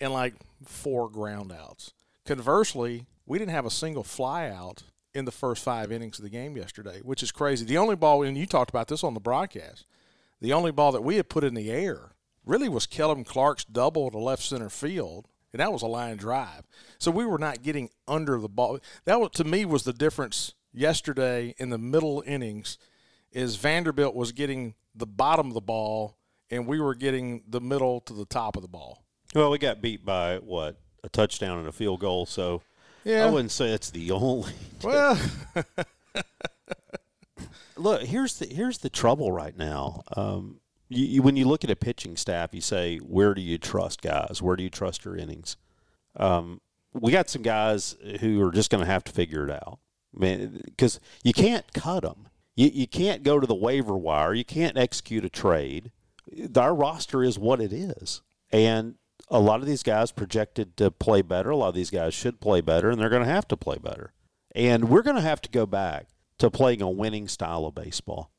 and 0.00 0.12
like 0.12 0.34
four 0.64 1.08
groundouts. 1.08 1.92
Conversely, 2.26 3.06
we 3.24 3.38
didn't 3.38 3.52
have 3.52 3.66
a 3.66 3.70
single 3.70 4.02
flyout 4.02 4.82
in 5.14 5.24
the 5.24 5.30
first 5.30 5.62
five 5.62 5.92
innings 5.92 6.18
of 6.18 6.24
the 6.24 6.30
game 6.30 6.56
yesterday, 6.56 7.00
which 7.02 7.22
is 7.22 7.30
crazy. 7.30 7.64
The 7.64 7.78
only 7.78 7.94
ball, 7.94 8.24
and 8.24 8.36
you 8.36 8.46
talked 8.46 8.70
about 8.70 8.88
this 8.88 9.04
on 9.04 9.14
the 9.14 9.20
broadcast, 9.20 9.86
the 10.40 10.52
only 10.52 10.72
ball 10.72 10.90
that 10.90 11.04
we 11.04 11.16
had 11.16 11.28
put 11.28 11.44
in 11.44 11.54
the 11.54 11.70
air 11.70 12.14
really 12.44 12.68
was 12.68 12.86
Kellum 12.86 13.22
Clark's 13.22 13.64
double 13.64 14.10
to 14.10 14.18
left 14.18 14.42
center 14.42 14.68
field, 14.68 15.28
and 15.54 15.60
that 15.60 15.72
was 15.72 15.82
a 15.82 15.86
line 15.86 16.16
drive. 16.16 16.64
So 16.98 17.12
we 17.12 17.24
were 17.24 17.38
not 17.38 17.62
getting 17.62 17.88
under 18.08 18.38
the 18.40 18.48
ball. 18.48 18.80
That 19.04 19.20
was, 19.20 19.30
to 19.34 19.44
me 19.44 19.64
was 19.64 19.84
the 19.84 19.92
difference 19.92 20.52
yesterday 20.72 21.54
in 21.58 21.70
the 21.70 21.78
middle 21.78 22.24
innings 22.26 22.76
is 23.30 23.54
Vanderbilt 23.54 24.16
was 24.16 24.32
getting 24.32 24.74
the 24.96 25.06
bottom 25.06 25.46
of 25.46 25.54
the 25.54 25.60
ball 25.60 26.16
and 26.50 26.66
we 26.66 26.80
were 26.80 26.96
getting 26.96 27.44
the 27.48 27.60
middle 27.60 28.00
to 28.00 28.12
the 28.12 28.24
top 28.24 28.56
of 28.56 28.62
the 28.62 28.68
ball. 28.68 29.04
Well, 29.32 29.50
we 29.52 29.58
got 29.58 29.80
beat 29.80 30.04
by 30.04 30.38
what 30.38 30.80
a 31.04 31.08
touchdown 31.08 31.58
and 31.58 31.68
a 31.68 31.72
field 31.72 32.00
goal, 32.00 32.26
so 32.26 32.62
Yeah. 33.04 33.24
I 33.24 33.30
wouldn't 33.30 33.52
say 33.52 33.70
it's 33.70 33.90
the 33.90 34.10
only. 34.12 34.52
Well, 34.82 35.20
Look, 37.76 38.02
here's 38.02 38.38
the 38.38 38.46
here's 38.46 38.78
the 38.78 38.88
trouble 38.90 39.32
right 39.32 39.56
now. 39.56 40.04
Um, 40.16 40.60
you, 40.94 41.06
you, 41.06 41.22
when 41.22 41.36
you 41.36 41.46
look 41.46 41.64
at 41.64 41.70
a 41.70 41.76
pitching 41.76 42.16
staff, 42.16 42.54
you 42.54 42.60
say, 42.60 42.98
where 42.98 43.34
do 43.34 43.42
you 43.42 43.58
trust 43.58 44.02
guys? 44.02 44.40
Where 44.40 44.56
do 44.56 44.62
you 44.62 44.70
trust 44.70 45.04
your 45.04 45.16
innings? 45.16 45.56
Um, 46.16 46.60
we 46.92 47.12
got 47.12 47.28
some 47.28 47.42
guys 47.42 47.96
who 48.20 48.40
are 48.42 48.52
just 48.52 48.70
going 48.70 48.84
to 48.84 48.90
have 48.90 49.04
to 49.04 49.12
figure 49.12 49.44
it 49.48 49.50
out, 49.50 49.78
because 50.18 51.00
you 51.22 51.32
can't 51.32 51.72
cut 51.72 52.02
them. 52.02 52.28
You, 52.54 52.70
you 52.72 52.86
can't 52.86 53.22
go 53.22 53.40
to 53.40 53.46
the 53.46 53.54
waiver 53.54 53.96
wire. 53.96 54.32
You 54.32 54.44
can't 54.44 54.78
execute 54.78 55.24
a 55.24 55.28
trade. 55.28 55.90
Our 56.56 56.74
roster 56.74 57.22
is 57.22 57.38
what 57.38 57.60
it 57.60 57.72
is, 57.72 58.22
and 58.52 58.94
a 59.28 59.40
lot 59.40 59.60
of 59.60 59.66
these 59.66 59.82
guys 59.82 60.12
projected 60.12 60.76
to 60.76 60.90
play 60.90 61.22
better. 61.22 61.50
A 61.50 61.56
lot 61.56 61.68
of 61.68 61.74
these 61.74 61.90
guys 61.90 62.14
should 62.14 62.40
play 62.40 62.60
better, 62.60 62.90
and 62.90 63.00
they're 63.00 63.08
going 63.08 63.24
to 63.24 63.28
have 63.28 63.48
to 63.48 63.56
play 63.56 63.76
better. 63.76 64.12
And 64.54 64.88
we're 64.88 65.02
going 65.02 65.16
to 65.16 65.22
have 65.22 65.42
to 65.42 65.50
go 65.50 65.66
back 65.66 66.06
to 66.38 66.50
playing 66.50 66.80
a 66.80 66.88
winning 66.88 67.26
style 67.26 67.66
of 67.66 67.74
baseball. 67.74 68.30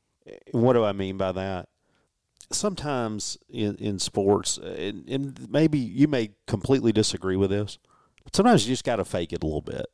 What 0.52 0.72
do 0.72 0.84
I 0.84 0.92
mean 0.92 1.16
by 1.16 1.32
that? 1.32 1.68
Sometimes 2.50 3.38
in, 3.48 3.74
in 3.76 3.98
sports, 3.98 4.56
and, 4.58 5.08
and 5.08 5.50
maybe 5.50 5.78
you 5.78 6.06
may 6.06 6.30
completely 6.46 6.92
disagree 6.92 7.36
with 7.36 7.50
this, 7.50 7.78
but 8.24 8.36
sometimes 8.36 8.66
you 8.66 8.72
just 8.72 8.84
got 8.84 8.96
to 8.96 9.04
fake 9.04 9.32
it 9.32 9.42
a 9.42 9.46
little 9.46 9.62
bit. 9.62 9.86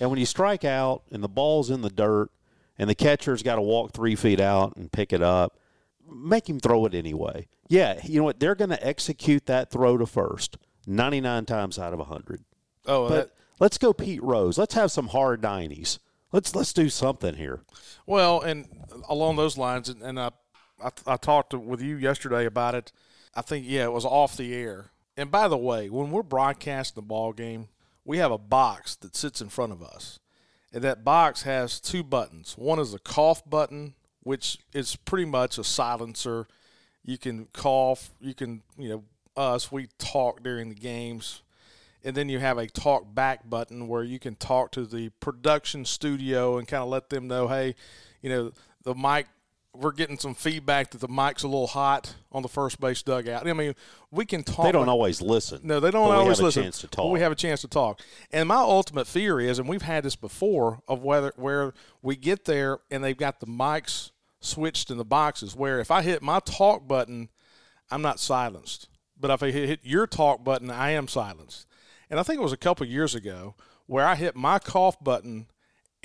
And 0.00 0.10
when 0.10 0.18
you 0.18 0.26
strike 0.26 0.64
out 0.64 1.02
and 1.10 1.22
the 1.22 1.28
ball's 1.28 1.70
in 1.70 1.82
the 1.82 1.90
dirt 1.90 2.30
and 2.78 2.90
the 2.90 2.94
catcher's 2.94 3.42
got 3.42 3.56
to 3.56 3.62
walk 3.62 3.92
three 3.92 4.14
feet 4.16 4.40
out 4.40 4.76
and 4.76 4.90
pick 4.90 5.12
it 5.12 5.22
up, 5.22 5.58
make 6.10 6.48
him 6.48 6.60
throw 6.60 6.86
it 6.86 6.94
anyway. 6.94 7.48
Yeah, 7.68 8.00
you 8.04 8.18
know 8.18 8.24
what? 8.24 8.40
They're 8.40 8.54
going 8.54 8.70
to 8.70 8.86
execute 8.86 9.46
that 9.46 9.70
throw 9.70 9.96
to 9.96 10.06
first 10.06 10.56
99 10.86 11.46
times 11.46 11.78
out 11.78 11.92
of 11.92 11.98
100. 12.00 12.44
Oh, 12.86 13.08
But 13.08 13.14
that, 13.14 13.30
let's 13.58 13.78
go 13.78 13.92
Pete 13.92 14.22
Rose. 14.22 14.58
Let's 14.58 14.74
have 14.74 14.92
some 14.92 15.08
hard 15.08 15.40
90s. 15.42 15.98
Let's 16.32 16.54
let's 16.54 16.72
do 16.72 16.88
something 16.88 17.36
here. 17.36 17.62
Well, 18.04 18.40
and 18.40 18.66
along 19.08 19.36
those 19.36 19.56
lines, 19.56 19.88
and, 19.88 20.02
and 20.02 20.18
I, 20.20 20.30
I, 20.82 20.90
I 21.06 21.16
talked 21.16 21.54
with 21.54 21.80
you 21.80 21.96
yesterday 21.96 22.46
about 22.46 22.74
it. 22.74 22.92
I 23.34 23.42
think 23.42 23.66
yeah, 23.68 23.84
it 23.84 23.92
was 23.92 24.04
off 24.04 24.36
the 24.36 24.54
air. 24.54 24.90
And 25.16 25.30
by 25.30 25.48
the 25.48 25.56
way, 25.56 25.88
when 25.88 26.10
we're 26.10 26.22
broadcasting 26.22 27.02
the 27.02 27.06
ball 27.06 27.32
game, 27.32 27.68
we 28.04 28.18
have 28.18 28.32
a 28.32 28.38
box 28.38 28.94
that 28.96 29.16
sits 29.16 29.40
in 29.40 29.48
front 29.48 29.72
of 29.72 29.82
us, 29.82 30.18
and 30.72 30.82
that 30.84 31.04
box 31.04 31.42
has 31.42 31.80
two 31.80 32.02
buttons. 32.02 32.54
One 32.56 32.78
is 32.78 32.94
a 32.94 32.98
cough 32.98 33.48
button, 33.48 33.94
which 34.22 34.58
is 34.72 34.96
pretty 34.96 35.24
much 35.24 35.58
a 35.58 35.64
silencer. 35.64 36.46
You 37.04 37.18
can 37.18 37.46
cough. 37.52 38.10
You 38.20 38.34
can 38.34 38.62
you 38.78 38.88
know 38.88 39.04
us. 39.36 39.72
We 39.72 39.88
talk 39.98 40.42
during 40.42 40.68
the 40.68 40.74
games 40.74 41.42
and 42.06 42.16
then 42.16 42.28
you 42.28 42.38
have 42.38 42.56
a 42.56 42.68
talk 42.68 43.12
back 43.16 43.50
button 43.50 43.88
where 43.88 44.04
you 44.04 44.20
can 44.20 44.36
talk 44.36 44.70
to 44.70 44.86
the 44.86 45.08
production 45.18 45.84
studio 45.84 46.56
and 46.56 46.68
kind 46.68 46.80
of 46.80 46.88
let 46.88 47.10
them 47.10 47.26
know, 47.26 47.48
hey, 47.48 47.74
you 48.22 48.30
know, 48.30 48.52
the 48.84 48.94
mic, 48.94 49.26
we're 49.80 49.92
getting 49.92 50.18
some 50.18 50.34
feedback 50.34 50.90
that 50.90 51.00
the 51.00 51.08
mic's 51.08 51.42
a 51.42 51.48
little 51.48 51.66
hot 51.66 52.14
on 52.32 52.42
the 52.42 52.48
first 52.48 52.80
base 52.80 53.02
dugout. 53.02 53.46
I 53.46 53.52
mean, 53.52 53.74
we 54.10 54.24
can 54.24 54.42
talk. 54.42 54.64
They 54.64 54.72
don't 54.72 54.88
always 54.88 55.20
listen. 55.20 55.60
No, 55.62 55.80
they 55.80 55.90
don't 55.90 56.10
always 56.10 56.24
we 56.24 56.28
have 56.28 56.38
listen. 56.40 56.62
A 56.62 56.64
chance 56.64 56.80
to 56.80 56.88
talk. 56.88 57.12
we 57.12 57.20
have 57.20 57.32
a 57.32 57.36
chance 57.36 57.60
to 57.62 57.68
talk. 57.68 58.00
And 58.32 58.48
my 58.48 58.56
ultimate 58.56 59.06
fear 59.06 59.40
is, 59.40 59.58
and 59.58 59.68
we've 59.68 59.82
had 59.82 60.04
this 60.04 60.16
before, 60.16 60.80
of 60.88 61.02
whether 61.02 61.32
where 61.36 61.72
we 62.02 62.16
get 62.16 62.44
there 62.44 62.78
and 62.90 63.02
they've 63.02 63.16
got 63.16 63.40
the 63.40 63.46
mics 63.46 64.10
switched 64.40 64.90
in 64.90 64.96
the 64.96 65.04
boxes. 65.04 65.54
Where 65.54 65.80
if 65.80 65.90
I 65.90 66.02
hit 66.02 66.22
my 66.22 66.40
talk 66.40 66.86
button, 66.86 67.28
I'm 67.90 68.02
not 68.02 68.20
silenced. 68.20 68.88
But 69.18 69.30
if 69.30 69.42
I 69.42 69.50
hit 69.50 69.68
hit 69.68 69.80
your 69.82 70.06
talk 70.06 70.44
button, 70.44 70.70
I 70.70 70.90
am 70.90 71.08
silenced. 71.08 71.66
And 72.10 72.20
I 72.20 72.22
think 72.22 72.38
it 72.38 72.42
was 72.42 72.52
a 72.52 72.58
couple 72.58 72.86
years 72.86 73.14
ago 73.14 73.54
where 73.86 74.06
I 74.06 74.14
hit 74.14 74.36
my 74.36 74.58
cough 74.58 75.02
button 75.02 75.46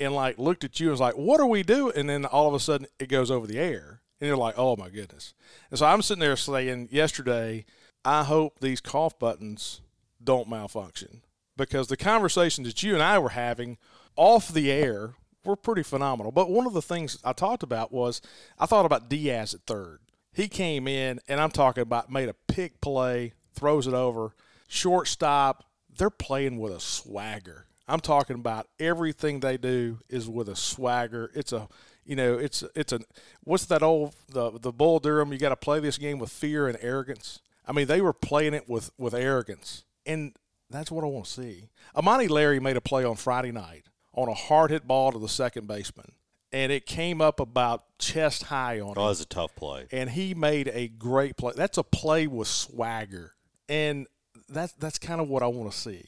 and 0.02 0.14
like 0.14 0.38
looked 0.38 0.64
at 0.64 0.80
you 0.80 0.88
and 0.88 0.92
was 0.92 1.00
like, 1.00 1.14
"What 1.14 1.40
are 1.40 1.46
we 1.46 1.62
doing?" 1.62 1.96
And 1.96 2.08
then 2.08 2.24
all 2.24 2.48
of 2.48 2.54
a 2.54 2.60
sudden 2.60 2.86
it 2.98 3.08
goes 3.08 3.30
over 3.30 3.46
the 3.46 3.58
air, 3.58 4.02
and 4.20 4.28
you're 4.28 4.36
like, 4.36 4.54
"Oh 4.58 4.76
my 4.76 4.88
goodness!" 4.88 5.34
And 5.70 5.78
so 5.78 5.86
I'm 5.86 6.02
sitting 6.02 6.20
there 6.20 6.36
saying, 6.36 6.88
yesterday, 6.90 7.64
I 8.04 8.24
hope 8.24 8.58
these 8.60 8.80
cough 8.80 9.18
buttons 9.18 9.80
don't 10.22 10.48
malfunction 10.48 11.22
because 11.56 11.88
the 11.88 11.96
conversations 11.96 12.66
that 12.66 12.82
you 12.82 12.94
and 12.94 13.02
I 13.02 13.18
were 13.18 13.30
having 13.30 13.78
off 14.16 14.48
the 14.48 14.70
air 14.70 15.14
were 15.44 15.56
pretty 15.56 15.82
phenomenal. 15.82 16.32
But 16.32 16.50
one 16.50 16.66
of 16.66 16.72
the 16.72 16.82
things 16.82 17.18
I 17.24 17.32
talked 17.32 17.62
about 17.62 17.92
was 17.92 18.20
I 18.58 18.66
thought 18.66 18.86
about 18.86 19.08
Diaz 19.08 19.54
at 19.54 19.62
third. 19.66 20.00
He 20.32 20.48
came 20.48 20.88
in, 20.88 21.20
and 21.28 21.40
I'm 21.40 21.50
talking 21.50 21.82
about 21.82 22.10
made 22.10 22.28
a 22.28 22.34
pick 22.34 22.80
play, 22.80 23.34
throws 23.52 23.86
it 23.86 23.94
over, 23.94 24.34
shortstop. 24.66 25.64
They're 25.96 26.10
playing 26.10 26.58
with 26.58 26.72
a 26.72 26.80
swagger. 26.80 27.66
I'm 27.88 28.00
talking 28.00 28.36
about 28.36 28.68
everything 28.78 29.40
they 29.40 29.56
do 29.56 29.98
is 30.08 30.28
with 30.28 30.48
a 30.48 30.56
swagger. 30.56 31.30
It's 31.34 31.52
a, 31.52 31.68
you 32.04 32.16
know, 32.16 32.38
it's 32.38 32.62
it's 32.74 32.92
a 32.92 33.00
what's 33.44 33.66
that 33.66 33.82
old 33.82 34.14
the 34.28 34.58
the 34.58 34.72
Bull 34.72 34.98
Durham? 34.98 35.32
You 35.32 35.38
got 35.38 35.50
to 35.50 35.56
play 35.56 35.80
this 35.80 35.98
game 35.98 36.18
with 36.18 36.30
fear 36.30 36.68
and 36.68 36.78
arrogance. 36.80 37.40
I 37.66 37.72
mean, 37.72 37.86
they 37.86 38.00
were 38.00 38.12
playing 38.12 38.54
it 38.54 38.68
with 38.68 38.90
with 38.98 39.14
arrogance, 39.14 39.84
and 40.06 40.34
that's 40.70 40.90
what 40.90 41.04
I 41.04 41.08
want 41.08 41.26
to 41.26 41.30
see. 41.30 41.68
Amani 41.96 42.28
Larry 42.28 42.60
made 42.60 42.76
a 42.76 42.80
play 42.80 43.04
on 43.04 43.16
Friday 43.16 43.52
night 43.52 43.84
on 44.14 44.28
a 44.28 44.34
hard 44.34 44.70
hit 44.70 44.86
ball 44.86 45.12
to 45.12 45.18
the 45.18 45.28
second 45.28 45.66
baseman, 45.66 46.12
and 46.52 46.70
it 46.72 46.86
came 46.86 47.20
up 47.20 47.40
about 47.40 47.84
chest 47.98 48.44
high 48.44 48.80
on 48.80 48.88
oh, 48.88 48.90
him 48.90 48.98
Oh, 48.98 49.02
that 49.02 49.08
was 49.08 49.20
a 49.20 49.26
tough 49.26 49.54
play. 49.54 49.86
and 49.90 50.10
he 50.10 50.34
made 50.34 50.70
a 50.72 50.88
great 50.88 51.36
play. 51.36 51.52
That's 51.56 51.78
a 51.78 51.82
play 51.82 52.26
with 52.26 52.48
swagger, 52.48 53.34
and 53.68 54.06
that's 54.48 54.72
that's 54.74 54.98
kind 54.98 55.20
of 55.20 55.28
what 55.28 55.42
I 55.42 55.46
want 55.48 55.70
to 55.72 55.76
see. 55.76 56.06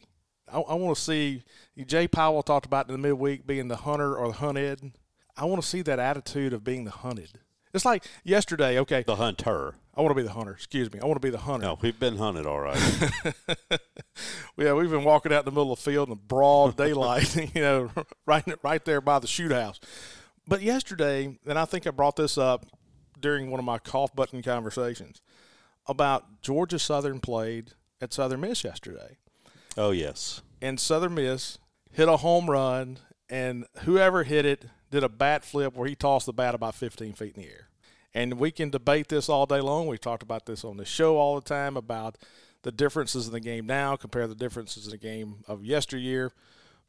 I, 0.52 0.60
I 0.60 0.74
want 0.74 0.96
to 0.96 1.02
see 1.02 1.42
Jay 1.86 2.06
Powell 2.08 2.42
talked 2.42 2.66
about 2.66 2.88
in 2.88 2.92
the 2.92 3.08
midweek 3.08 3.46
being 3.46 3.68
the 3.68 3.76
hunter 3.76 4.16
or 4.16 4.28
the 4.28 4.34
hunted. 4.34 4.92
I 5.36 5.44
want 5.46 5.62
to 5.62 5.68
see 5.68 5.82
that 5.82 5.98
attitude 5.98 6.52
of 6.52 6.62
being 6.64 6.84
the 6.84 6.90
hunted. 6.90 7.40
It's 7.72 7.84
like 7.84 8.04
yesterday. 8.22 8.78
Okay, 8.78 9.02
The 9.04 9.16
hunter. 9.16 9.74
I 9.96 10.00
want 10.00 10.10
to 10.10 10.16
be 10.16 10.22
the 10.26 10.32
hunter. 10.32 10.52
Excuse 10.52 10.92
me. 10.92 11.00
I 11.00 11.06
want 11.06 11.16
to 11.16 11.26
be 11.26 11.30
the 11.30 11.38
hunter. 11.38 11.66
No, 11.66 11.78
we've 11.80 11.98
been 11.98 12.18
hunted 12.18 12.46
all 12.46 12.60
right. 12.60 12.78
Yeah, 14.56 14.74
we've 14.74 14.90
been 14.90 15.04
walking 15.04 15.32
out 15.32 15.40
in 15.40 15.44
the 15.46 15.50
middle 15.50 15.72
of 15.72 15.78
the 15.78 15.90
field 15.90 16.08
in 16.08 16.10
the 16.10 16.16
broad 16.16 16.76
daylight, 16.76 17.34
you 17.54 17.60
know, 17.60 17.90
right 18.26 18.44
right 18.62 18.84
there 18.84 19.00
by 19.00 19.18
the 19.18 19.26
shoot 19.26 19.50
house. 19.50 19.80
But 20.46 20.62
yesterday, 20.62 21.36
and 21.46 21.58
I 21.58 21.64
think 21.64 21.86
I 21.86 21.90
brought 21.90 22.16
this 22.16 22.38
up 22.38 22.66
during 23.18 23.50
one 23.50 23.58
of 23.58 23.64
my 23.64 23.78
cough 23.78 24.14
button 24.14 24.42
conversations 24.42 25.22
about 25.86 26.42
Georgia 26.42 26.78
Southern 26.78 27.18
played 27.20 27.72
at 28.00 28.12
Southern 28.12 28.42
Miss 28.42 28.62
yesterday. 28.62 29.16
Oh 29.76 29.90
yes. 29.90 30.42
And 30.60 30.80
Southern 30.80 31.14
Miss 31.14 31.58
hit 31.92 32.08
a 32.08 32.18
home 32.18 32.50
run, 32.50 32.98
and 33.28 33.66
whoever 33.82 34.24
hit 34.24 34.44
it 34.44 34.66
did 34.90 35.04
a 35.04 35.08
bat 35.08 35.44
flip 35.44 35.74
where 35.74 35.88
he 35.88 35.94
tossed 35.94 36.26
the 36.26 36.32
bat 36.32 36.54
about 36.54 36.74
15 36.74 37.12
feet 37.14 37.36
in 37.36 37.42
the 37.42 37.48
air. 37.48 37.68
And 38.14 38.38
we 38.38 38.52
can 38.52 38.70
debate 38.70 39.08
this 39.08 39.28
all 39.28 39.44
day 39.44 39.60
long. 39.60 39.86
We 39.86 39.98
talked 39.98 40.22
about 40.22 40.46
this 40.46 40.64
on 40.64 40.76
the 40.76 40.84
show 40.84 41.16
all 41.16 41.34
the 41.34 41.48
time 41.48 41.76
about 41.76 42.16
the 42.62 42.72
differences 42.72 43.26
in 43.26 43.32
the 43.32 43.40
game 43.40 43.66
now, 43.66 43.96
compare 43.96 44.26
the 44.26 44.34
differences 44.34 44.86
in 44.86 44.90
the 44.90 44.98
game 44.98 45.44
of 45.48 45.64
yesteryear. 45.64 46.32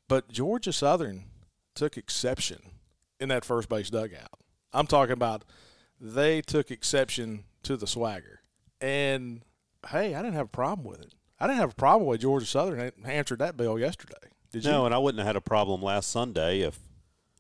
But 0.08 0.30
Georgia 0.30 0.72
Southern 0.72 1.26
took 1.74 1.98
exception 1.98 2.62
in 3.20 3.30
that 3.30 3.44
first 3.44 3.70
base 3.70 3.90
dugout. 3.90 4.40
I'm 4.72 4.88
talking 4.88 5.14
about 5.14 5.44
they 6.00 6.42
took 6.42 6.72
exception 6.72 7.46
to 7.64 7.76
the 7.76 7.88
swagger. 7.88 8.42
And 8.80 9.42
hey, 9.90 10.14
I 10.14 10.22
didn't 10.22 10.36
have 10.36 10.48
a 10.48 10.50
problem 10.50 10.88
with 10.88 11.02
it. 11.02 11.14
I 11.40 11.48
didn't 11.48 11.60
have 11.60 11.72
a 11.72 11.76
problem 11.76 12.08
with 12.08 12.22
Georgia 12.22 12.46
Southern 12.46 12.92
answered 13.06 13.40
that 13.40 13.58
bill 13.58 13.78
yesterday. 13.78 14.14
Did 14.52 14.66
you? 14.66 14.72
No, 14.72 14.86
and 14.86 14.96
I 14.96 14.98
wouldn't 14.98 15.20
have 15.20 15.28
had 15.28 15.36
a 15.36 15.42
problem 15.42 15.82
last 15.82 16.10
Sunday 16.10 16.62
if 16.62 16.80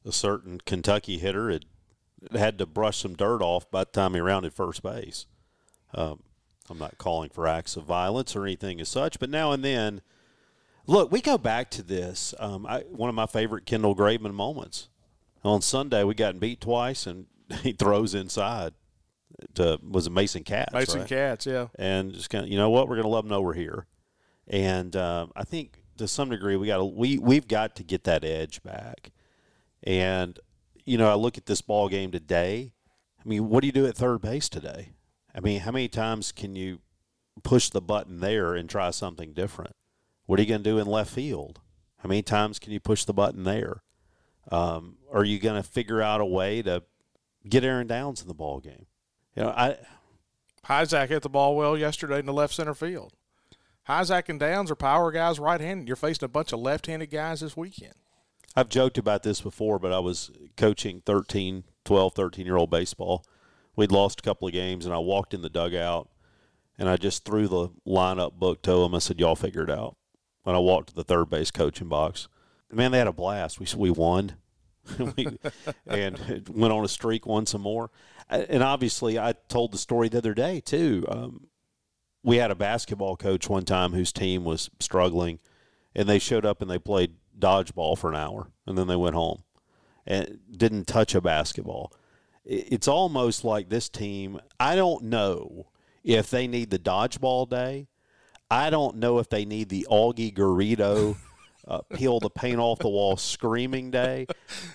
a 0.03 0.11
certain 0.11 0.59
Kentucky 0.65 1.17
hitter 1.17 1.49
had 1.49 1.65
had 2.33 2.57
to 2.57 2.65
brush 2.65 2.97
some 2.97 3.15
dirt 3.15 3.41
off 3.41 3.69
by 3.69 3.83
the 3.83 3.91
time 3.91 4.13
he 4.13 4.19
rounded 4.19 4.53
first 4.53 4.81
base. 4.83 5.27
Um, 5.93 6.23
I'm 6.69 6.79
not 6.79 6.97
calling 6.97 7.29
for 7.29 7.47
acts 7.47 7.77
of 7.77 7.83
violence 7.83 8.35
or 8.35 8.43
anything 8.43 8.81
as 8.81 8.89
such, 8.89 9.19
but 9.19 9.29
now 9.29 9.51
and 9.51 9.63
then, 9.63 10.01
look, 10.87 11.11
we 11.11 11.21
go 11.21 11.37
back 11.37 11.69
to 11.71 11.83
this. 11.83 12.33
Um, 12.39 12.65
I, 12.65 12.79
one 12.81 13.09
of 13.09 13.15
my 13.15 13.27
favorite 13.27 13.65
Kendall 13.65 13.95
Graveman 13.95 14.33
moments. 14.33 14.89
On 15.43 15.61
Sunday, 15.61 16.03
we 16.03 16.15
got 16.15 16.39
beat 16.39 16.59
twice, 16.59 17.05
and 17.05 17.27
he 17.61 17.71
throws 17.71 18.15
inside. 18.15 18.73
To 19.55 19.79
was 19.81 20.07
it 20.07 20.11
Mason 20.11 20.43
Katz? 20.43 20.73
Mason 20.73 21.01
right? 21.01 21.09
Katz, 21.09 21.45
yeah. 21.45 21.67
and 21.75 22.13
just 22.13 22.29
kind 22.29 22.45
of 22.45 22.51
you 22.51 22.57
know 22.57 22.69
what? 22.69 22.87
We're 22.87 22.95
going 22.95 23.05
to 23.05 23.09
let 23.09 23.21
them 23.21 23.29
know 23.29 23.41
we're 23.41 23.53
here. 23.53 23.87
And 24.47 24.95
um, 24.95 25.31
i 25.35 25.43
think 25.43 25.81
to 25.97 26.07
some 26.07 26.29
degree 26.29 26.55
we 26.55 26.67
got 26.67 26.77
to 26.77 26.85
we 26.85 27.17
we've 27.17 27.47
got 27.47 27.75
to 27.77 27.83
get 27.83 28.03
that 28.03 28.23
edge 28.23 28.61
back. 28.63 29.11
And 29.83 30.39
you 30.85 30.97
know 30.97 31.09
i 31.09 31.15
look 31.15 31.37
at 31.37 31.45
this 31.45 31.61
ball 31.61 31.89
game 31.89 32.11
today. 32.11 32.73
I 33.23 33.27
mean 33.27 33.49
what 33.49 33.61
do 33.61 33.67
you 33.67 33.73
do 33.73 33.85
at 33.85 33.95
third 33.95 34.21
base 34.21 34.49
today? 34.49 34.93
I 35.33 35.39
mean 35.39 35.61
how 35.61 35.71
many 35.71 35.87
times 35.87 36.31
can 36.31 36.55
you 36.55 36.79
push 37.43 37.69
the 37.69 37.81
button 37.81 38.19
there 38.19 38.55
and 38.55 38.69
try 38.69 38.91
something 38.91 39.33
different? 39.33 39.75
What 40.25 40.39
are 40.39 40.43
you 40.43 40.49
going 40.49 40.63
to 40.63 40.69
do 40.69 40.79
in 40.79 40.87
left 40.87 41.11
field? 41.11 41.59
How 41.97 42.09
many 42.09 42.21
times 42.21 42.59
can 42.59 42.71
you 42.71 42.79
push 42.79 43.03
the 43.05 43.13
button 43.13 43.43
there? 43.43 43.81
Um, 44.51 44.97
are 45.11 45.23
you 45.23 45.39
going 45.39 45.61
to 45.61 45.67
figure 45.67 46.01
out 46.01 46.21
a 46.21 46.25
way 46.25 46.61
to 46.61 46.83
get 47.47 47.63
aaron 47.63 47.87
downs 47.87 48.21
in 48.21 48.27
the 48.27 48.33
ball 48.33 48.59
game 48.59 48.85
you 49.35 49.43
know 49.43 49.49
i 49.49 49.77
Hyzak 50.67 51.09
hit 51.09 51.21
the 51.21 51.29
ball 51.29 51.55
well 51.55 51.77
yesterday 51.77 52.19
in 52.19 52.25
the 52.25 52.33
left 52.33 52.53
center 52.53 52.73
field. 52.73 53.13
Hyzak 53.87 54.29
and 54.29 54.39
Downs 54.39 54.71
are 54.71 54.75
power 54.75 55.11
guys 55.11 55.39
right 55.39 55.61
handed. 55.61 55.87
You're 55.87 55.95
facing 55.95 56.25
a 56.25 56.29
bunch 56.29 56.51
of 56.51 56.59
left 56.59 56.87
handed 56.87 57.11
guys 57.11 57.41
this 57.41 57.55
weekend. 57.55 57.93
I've 58.55 58.69
joked 58.69 58.97
about 58.97 59.21
this 59.21 59.41
before, 59.41 59.77
but 59.77 59.93
I 59.93 59.99
was 59.99 60.31
coaching 60.57 61.03
13, 61.05 61.65
12, 61.83 62.13
13 62.13 62.45
year 62.47 62.55
old 62.55 62.71
baseball. 62.71 63.23
We'd 63.75 63.91
lost 63.91 64.21
a 64.21 64.23
couple 64.23 64.47
of 64.47 64.53
games, 64.53 64.85
and 64.85 64.95
I 64.95 64.97
walked 64.97 65.33
in 65.33 65.41
the 65.41 65.49
dugout 65.49 66.09
and 66.77 66.89
I 66.89 66.97
just 66.97 67.25
threw 67.25 67.47
the 67.47 67.69
lineup 67.87 68.33
book 68.33 68.61
to 68.63 68.71
them. 68.71 68.95
I 68.95 68.99
said, 68.99 69.19
Y'all 69.19 69.35
figure 69.35 69.63
it 69.63 69.69
out. 69.69 69.95
When 70.43 70.55
I 70.55 70.59
walked 70.59 70.89
to 70.89 70.95
the 70.95 71.03
third 71.03 71.29
base 71.29 71.51
coaching 71.51 71.89
box, 71.89 72.27
man, 72.71 72.91
they 72.91 72.97
had 72.97 73.07
a 73.07 73.13
blast. 73.13 73.59
We, 73.59 73.67
we 73.75 73.89
won. 73.91 74.33
we, 75.17 75.37
and 75.87 76.47
went 76.49 76.73
on 76.73 76.83
a 76.83 76.87
streak, 76.87 77.25
won 77.25 77.45
some 77.45 77.61
more. 77.61 77.91
And 78.29 78.63
obviously, 78.63 79.19
I 79.19 79.33
told 79.49 79.71
the 79.71 79.77
story 79.77 80.09
the 80.09 80.17
other 80.17 80.33
day, 80.33 80.59
too. 80.59 81.05
Um, 81.07 81.47
we 82.23 82.37
had 82.37 82.49
a 82.49 82.55
basketball 82.55 83.15
coach 83.15 83.47
one 83.47 83.65
time 83.65 83.93
whose 83.93 84.11
team 84.11 84.43
was 84.43 84.69
struggling, 84.79 85.39
and 85.95 86.09
they 86.09 86.19
showed 86.19 86.45
up 86.45 86.61
and 86.61 86.69
they 86.69 86.79
played 86.79 87.13
dodgeball 87.37 87.97
for 87.97 88.09
an 88.09 88.15
hour, 88.15 88.47
and 88.65 88.77
then 88.77 88.87
they 88.87 88.95
went 88.95 89.15
home 89.15 89.43
and 90.07 90.39
didn't 90.51 90.87
touch 90.87 91.13
a 91.15 91.21
basketball. 91.21 91.93
It's 92.43 92.87
almost 92.87 93.43
like 93.43 93.69
this 93.69 93.89
team. 93.89 94.39
I 94.59 94.75
don't 94.75 95.05
know 95.05 95.67
if 96.03 96.29
they 96.29 96.47
need 96.47 96.69
the 96.69 96.79
dodgeball 96.79 97.49
day. 97.49 97.87
I 98.49 98.69
don't 98.69 98.97
know 98.97 99.17
if 99.17 99.29
they 99.29 99.45
need 99.45 99.69
the 99.69 99.87
Augie 99.89 100.33
Garrido 100.33 101.15
uh, 101.67 101.81
peel 101.95 102.19
the 102.19 102.29
paint 102.29 102.59
off 102.59 102.79
the 102.79 102.89
wall 102.89 103.17
screaming 103.17 103.91
day. 103.91 104.27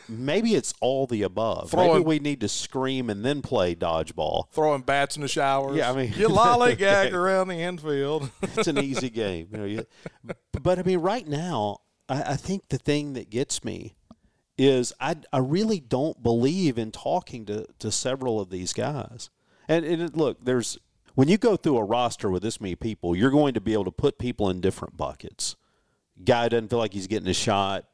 Maybe 0.08 0.54
it's 0.54 0.74
all 0.80 1.06
the 1.06 1.22
above. 1.22 1.70
Throwing- 1.70 1.92
Maybe 1.92 2.04
we 2.04 2.18
need 2.18 2.40
to 2.40 2.48
scream 2.48 3.08
and 3.10 3.24
then 3.24 3.42
play 3.42 3.74
dodgeball. 3.74 4.50
Throwing 4.50 4.82
bats 4.82 5.16
in 5.16 5.22
the 5.22 5.28
showers. 5.28 5.76
Yeah, 5.76 5.90
I 5.90 5.94
mean- 5.96 6.12
you 6.16 6.28
lollygag 6.28 7.12
around 7.14 7.48
the 7.48 7.56
infield. 7.60 8.30
It's 8.42 8.66
an 8.68 8.78
easy 8.78 9.10
game. 9.10 9.48
You 9.52 9.58
know, 9.58 9.64
you, 9.64 9.86
but 10.62 10.78
I 10.78 10.82
mean, 10.82 10.98
right 10.98 11.26
now, 11.26 11.78
I, 12.08 12.22
I 12.32 12.36
think 12.36 12.68
the 12.68 12.78
thing 12.78 13.12
that 13.14 13.30
gets 13.30 13.64
me 13.64 13.94
is 14.58 14.92
I, 15.00 15.16
I 15.32 15.38
really 15.38 15.80
don't 15.80 16.22
believe 16.22 16.76
in 16.76 16.90
talking 16.90 17.46
to, 17.46 17.66
to 17.78 17.90
several 17.90 18.40
of 18.40 18.50
these 18.50 18.72
guys. 18.72 19.30
And, 19.68 19.84
and 19.84 20.02
it- 20.02 20.16
look, 20.16 20.44
there's 20.44 20.78
when 21.14 21.28
you 21.28 21.38
go 21.38 21.56
through 21.56 21.76
a 21.76 21.84
roster 21.84 22.30
with 22.30 22.42
this 22.42 22.60
many 22.60 22.74
people, 22.76 23.14
you're 23.16 23.30
going 23.30 23.54
to 23.54 23.60
be 23.60 23.72
able 23.72 23.84
to 23.84 23.90
put 23.90 24.18
people 24.18 24.48
in 24.48 24.60
different 24.60 24.96
buckets. 24.96 25.56
Guy 26.24 26.48
doesn't 26.48 26.68
feel 26.68 26.78
like 26.78 26.92
he's 26.92 27.06
getting 27.06 27.28
a 27.28 27.34
shot, 27.34 27.86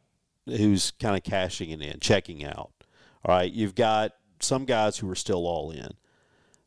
who's 0.47 0.93
kind 0.93 1.17
of 1.17 1.23
cashing 1.23 1.71
it 1.71 1.81
in, 1.81 2.01
checking 2.01 2.45
out. 2.45 2.71
All 3.25 3.35
right, 3.35 3.53
you've 3.53 3.75
got 3.75 4.13
some 4.41 4.65
guys 4.65 4.99
who 4.99 5.11
are 5.11 5.17
still 5.17 5.47
all 5.47 5.71
in. 5.71 5.91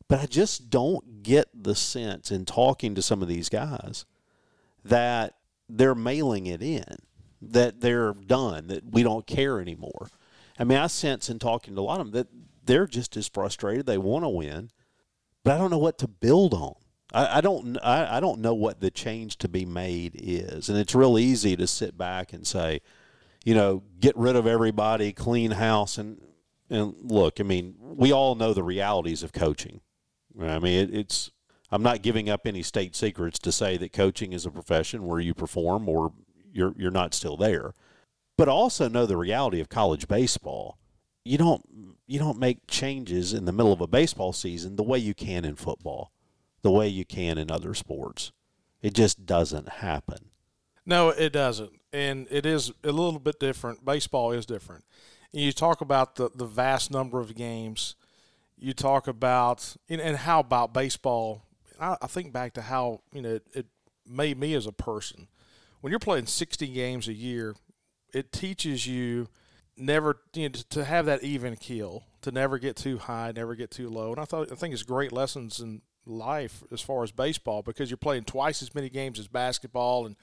But 0.08 0.20
I 0.20 0.26
just 0.26 0.70
don't 0.70 1.22
get 1.22 1.48
the 1.54 1.74
sense 1.74 2.30
in 2.30 2.44
talking 2.44 2.94
to 2.94 3.02
some 3.02 3.22
of 3.22 3.28
these 3.28 3.48
guys 3.48 4.04
that 4.84 5.36
they're 5.68 5.94
mailing 5.94 6.46
it 6.46 6.62
in, 6.62 6.96
that 7.40 7.80
they're 7.80 8.12
done, 8.12 8.66
that 8.66 8.90
we 8.90 9.02
don't 9.02 9.26
care 9.26 9.60
anymore. 9.60 10.08
I 10.58 10.64
mean, 10.64 10.78
I 10.78 10.88
sense 10.88 11.30
in 11.30 11.38
talking 11.38 11.74
to 11.74 11.80
a 11.80 11.82
lot 11.82 12.00
of 12.00 12.10
them 12.10 12.14
that 12.14 12.28
they're 12.64 12.86
just 12.86 13.16
as 13.16 13.28
frustrated. 13.28 13.86
They 13.86 13.98
want 13.98 14.24
to 14.24 14.28
win, 14.28 14.70
but 15.44 15.54
I 15.54 15.58
don't 15.58 15.70
know 15.70 15.78
what 15.78 15.98
to 15.98 16.08
build 16.08 16.54
on. 16.54 16.74
I, 17.12 17.38
I 17.38 17.40
don't. 17.40 17.76
I, 17.78 18.16
I 18.16 18.20
don't 18.20 18.40
know 18.40 18.54
what 18.54 18.80
the 18.80 18.90
change 18.90 19.36
to 19.38 19.48
be 19.48 19.64
made 19.64 20.12
is, 20.14 20.68
and 20.68 20.78
it's 20.78 20.94
real 20.94 21.18
easy 21.18 21.56
to 21.56 21.66
sit 21.66 21.98
back 21.98 22.32
and 22.32 22.46
say, 22.46 22.80
you 23.44 23.54
know, 23.54 23.82
get 24.00 24.16
rid 24.16 24.36
of 24.36 24.46
everybody, 24.46 25.12
clean 25.12 25.52
house, 25.52 25.98
and 25.98 26.20
and 26.68 26.94
look. 27.02 27.40
I 27.40 27.42
mean, 27.42 27.74
we 27.80 28.12
all 28.12 28.34
know 28.34 28.54
the 28.54 28.62
realities 28.62 29.22
of 29.22 29.32
coaching. 29.32 29.80
I 30.40 30.58
mean, 30.58 30.88
it, 30.88 30.94
it's. 30.94 31.30
I'm 31.72 31.82
not 31.82 32.02
giving 32.02 32.28
up 32.28 32.46
any 32.46 32.62
state 32.62 32.96
secrets 32.96 33.38
to 33.40 33.52
say 33.52 33.76
that 33.76 33.92
coaching 33.92 34.32
is 34.32 34.44
a 34.44 34.50
profession 34.50 35.06
where 35.06 35.20
you 35.20 35.34
perform 35.34 35.88
or 35.88 36.12
you're 36.52 36.74
you're 36.76 36.90
not 36.90 37.14
still 37.14 37.36
there. 37.36 37.74
But 38.36 38.48
also 38.48 38.88
know 38.88 39.06
the 39.06 39.16
reality 39.16 39.60
of 39.60 39.68
college 39.68 40.08
baseball. 40.08 40.78
You 41.24 41.38
don't 41.38 41.62
you 42.06 42.18
don't 42.18 42.38
make 42.38 42.66
changes 42.66 43.32
in 43.32 43.44
the 43.44 43.52
middle 43.52 43.72
of 43.72 43.80
a 43.80 43.86
baseball 43.86 44.32
season 44.32 44.76
the 44.76 44.82
way 44.82 44.98
you 44.98 45.14
can 45.14 45.44
in 45.44 45.54
football, 45.54 46.10
the 46.62 46.70
way 46.70 46.88
you 46.88 47.04
can 47.04 47.38
in 47.38 47.50
other 47.50 47.74
sports. 47.74 48.32
It 48.82 48.94
just 48.94 49.26
doesn't 49.26 49.68
happen. 49.68 50.30
No, 50.86 51.10
it 51.10 51.32
doesn't, 51.32 51.72
and 51.92 52.26
it 52.30 52.46
is 52.46 52.72
a 52.82 52.92
little 52.92 53.18
bit 53.18 53.38
different. 53.38 53.84
Baseball 53.84 54.32
is 54.32 54.46
different. 54.46 54.84
And 55.32 55.42
you 55.42 55.52
talk 55.52 55.80
about 55.80 56.16
the 56.16 56.30
the 56.34 56.46
vast 56.46 56.90
number 56.90 57.20
of 57.20 57.34
games. 57.34 57.94
You 58.56 58.72
talk 58.72 59.06
about 59.06 59.76
and, 59.88 60.00
and 60.00 60.16
how 60.16 60.40
about 60.40 60.74
baseball. 60.74 61.44
I, 61.78 61.96
I 62.02 62.06
think 62.06 62.32
back 62.32 62.54
to 62.54 62.62
how 62.62 63.00
you 63.12 63.22
know 63.22 63.34
it, 63.34 63.46
it 63.52 63.66
made 64.06 64.38
me 64.38 64.54
as 64.54 64.66
a 64.66 64.72
person. 64.72 65.28
When 65.80 65.90
you're 65.90 65.98
playing 65.98 66.26
60 66.26 66.66
games 66.68 67.08
a 67.08 67.14
year, 67.14 67.54
it 68.12 68.32
teaches 68.32 68.86
you 68.86 69.28
never 69.76 70.20
you 70.34 70.48
know, 70.48 70.54
to 70.70 70.84
have 70.84 71.06
that 71.06 71.22
even 71.22 71.56
keel, 71.56 72.04
to 72.22 72.30
never 72.30 72.58
get 72.58 72.76
too 72.76 72.98
high, 72.98 73.32
never 73.34 73.54
get 73.54 73.70
too 73.70 73.88
low. 73.88 74.10
And 74.10 74.20
I 74.20 74.24
thought 74.24 74.52
I 74.52 74.54
think 74.54 74.74
it's 74.74 74.82
great 74.82 75.12
lessons 75.12 75.60
in 75.60 75.82
life 76.06 76.62
as 76.72 76.80
far 76.80 77.02
as 77.02 77.12
baseball 77.12 77.62
because 77.62 77.90
you're 77.90 77.96
playing 77.96 78.24
twice 78.24 78.62
as 78.62 78.74
many 78.74 78.88
games 78.88 79.18
as 79.18 79.28
basketball 79.28 80.06
and 80.06 80.16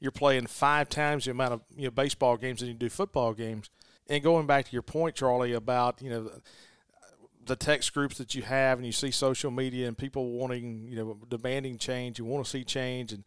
you're 0.00 0.12
playing 0.12 0.46
five 0.46 0.88
times 0.88 1.24
the 1.24 1.30
amount 1.30 1.52
of 1.52 1.60
you 1.76 1.84
know 1.84 1.90
baseball 1.90 2.36
games 2.36 2.60
than 2.60 2.68
you 2.68 2.74
do 2.74 2.88
football 2.88 3.32
games. 3.32 3.70
And 4.08 4.22
going 4.22 4.46
back 4.46 4.64
to 4.66 4.72
your 4.72 4.82
point, 4.82 5.14
Charlie, 5.14 5.52
about 5.52 6.00
you 6.00 6.10
know 6.10 6.30
the 7.44 7.56
text 7.56 7.92
groups 7.94 8.18
that 8.18 8.34
you 8.34 8.42
have, 8.42 8.78
and 8.78 8.86
you 8.86 8.92
see 8.92 9.10
social 9.10 9.50
media 9.50 9.88
and 9.88 9.96
people 9.96 10.32
wanting 10.32 10.86
you 10.88 10.96
know 10.96 11.18
demanding 11.28 11.78
change, 11.78 12.18
you 12.18 12.24
want 12.24 12.44
to 12.44 12.50
see 12.50 12.64
change, 12.64 13.12
and 13.12 13.24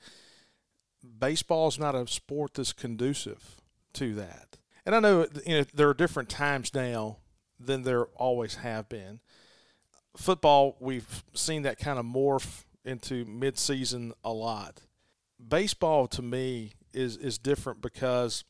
baseball 1.20 1.67
is 1.67 1.79
not 1.79 1.96
a 1.96 2.08
sport 2.08 2.53
that's 2.55 2.74
conducive 2.74 3.58
to 3.93 4.13
that. 4.15 4.58
And 4.86 4.95
I 4.95 4.99
know 4.99 5.28
you 5.45 5.60
know 5.60 5.65
there 5.73 5.89
are 5.89 5.93
different 5.93 6.30
times 6.30 6.73
now 6.73 7.17
than 7.60 7.84
there 7.84 8.06
always 8.15 8.56
have 8.56 8.89
been. 8.89 9.19
Football, 10.17 10.76
we've 10.80 11.24
seen 11.34 11.63
that 11.63 11.80
kind 11.80 11.97
of 11.97 12.06
morph 12.06 12.63
into 12.84 13.26
midseason 13.26 14.12
a 14.24 14.32
lot. 14.32 14.82
Baseball 15.45 16.08
to 16.08 16.21
me 16.21 16.74
is 16.93 17.17
is 17.17 17.38
different 17.38 17.82
because 17.82 18.43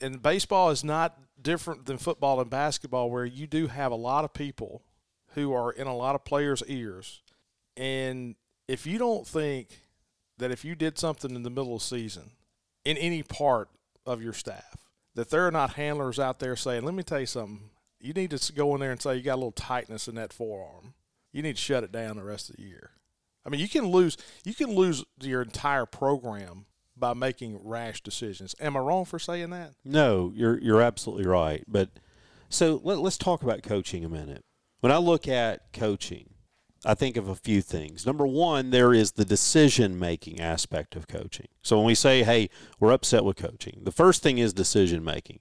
and 0.00 0.22
baseball 0.22 0.70
is 0.70 0.84
not 0.84 1.18
different 1.40 1.86
than 1.86 1.98
football 1.98 2.40
and 2.40 2.50
basketball 2.50 3.10
where 3.10 3.24
you 3.24 3.46
do 3.46 3.66
have 3.66 3.92
a 3.92 3.96
lot 3.96 4.24
of 4.24 4.32
people 4.32 4.82
who 5.34 5.52
are 5.52 5.72
in 5.72 5.86
a 5.86 5.96
lot 5.96 6.14
of 6.14 6.24
players' 6.24 6.62
ears. 6.66 7.22
And 7.76 8.34
if 8.68 8.86
you 8.86 8.98
don't 8.98 9.26
think 9.26 9.68
that 10.38 10.50
if 10.50 10.64
you 10.64 10.74
did 10.74 10.98
something 10.98 11.34
in 11.34 11.42
the 11.42 11.50
middle 11.50 11.76
of 11.76 11.82
season 11.82 12.32
in 12.84 12.96
any 12.96 13.22
part 13.22 13.68
of 14.06 14.22
your 14.22 14.32
staff, 14.32 14.76
that 15.14 15.30
there 15.30 15.46
are 15.46 15.50
not 15.50 15.74
handlers 15.74 16.18
out 16.18 16.40
there 16.40 16.56
saying, 16.56 16.84
let 16.84 16.94
me 16.94 17.02
tell 17.02 17.20
you 17.20 17.26
something, 17.26 17.70
you 18.00 18.12
need 18.12 18.30
to 18.30 18.52
go 18.52 18.74
in 18.74 18.80
there 18.80 18.92
and 18.92 19.00
say 19.00 19.16
you 19.16 19.22
got 19.22 19.34
a 19.34 19.36
little 19.36 19.52
tightness 19.52 20.08
in 20.08 20.14
that 20.16 20.32
forearm. 20.32 20.94
You 21.32 21.42
need 21.42 21.56
to 21.56 21.62
shut 21.62 21.84
it 21.84 21.92
down 21.92 22.16
the 22.16 22.24
rest 22.24 22.50
of 22.50 22.56
the 22.56 22.62
year. 22.62 22.92
I 23.44 23.48
mean, 23.48 23.60
you 23.60 23.68
can 23.68 23.86
lose 23.86 24.16
you 24.44 24.54
can 24.54 24.74
lose 24.74 25.04
your 25.20 25.42
entire 25.42 25.86
program 25.86 26.66
by 26.96 27.14
making 27.14 27.58
rash 27.62 28.02
decisions. 28.02 28.54
Am 28.60 28.76
I 28.76 28.80
wrong 28.80 29.04
for 29.04 29.18
saying 29.18 29.50
that? 29.50 29.72
No, 29.84 30.32
you're 30.34 30.58
you're 30.58 30.82
absolutely 30.82 31.26
right. 31.26 31.64
But 31.66 31.90
so 32.48 32.80
let, 32.84 32.98
let's 32.98 33.18
talk 33.18 33.42
about 33.42 33.62
coaching 33.62 34.04
a 34.04 34.08
minute. 34.08 34.44
When 34.80 34.92
I 34.92 34.98
look 34.98 35.28
at 35.28 35.72
coaching, 35.72 36.30
I 36.84 36.94
think 36.94 37.16
of 37.16 37.28
a 37.28 37.34
few 37.34 37.60
things. 37.60 38.06
Number 38.06 38.26
one, 38.26 38.70
there 38.70 38.94
is 38.94 39.12
the 39.12 39.24
decision 39.24 39.98
making 39.98 40.40
aspect 40.40 40.96
of 40.96 41.06
coaching. 41.06 41.48
So 41.62 41.76
when 41.76 41.86
we 41.86 41.94
say, 41.94 42.22
"Hey, 42.22 42.50
we're 42.78 42.92
upset 42.92 43.24
with 43.24 43.36
coaching," 43.36 43.80
the 43.82 43.92
first 43.92 44.22
thing 44.22 44.38
is 44.38 44.52
decision 44.52 45.04
making. 45.04 45.40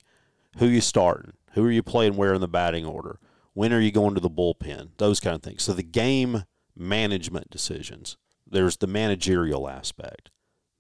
Who 0.57 0.67
you 0.67 0.81
starting? 0.81 1.33
Who 1.53 1.65
are 1.65 1.71
you 1.71 1.83
playing? 1.83 2.15
Where 2.15 2.33
in 2.33 2.41
the 2.41 2.47
batting 2.47 2.85
order? 2.85 3.19
When 3.53 3.73
are 3.73 3.79
you 3.79 3.91
going 3.91 4.15
to 4.15 4.21
the 4.21 4.29
bullpen? 4.29 4.91
Those 4.97 5.19
kind 5.19 5.35
of 5.35 5.43
things. 5.43 5.63
So 5.63 5.73
the 5.73 5.83
game 5.83 6.43
management 6.75 7.49
decisions. 7.49 8.17
There's 8.47 8.77
the 8.77 8.87
managerial 8.87 9.69
aspect. 9.69 10.31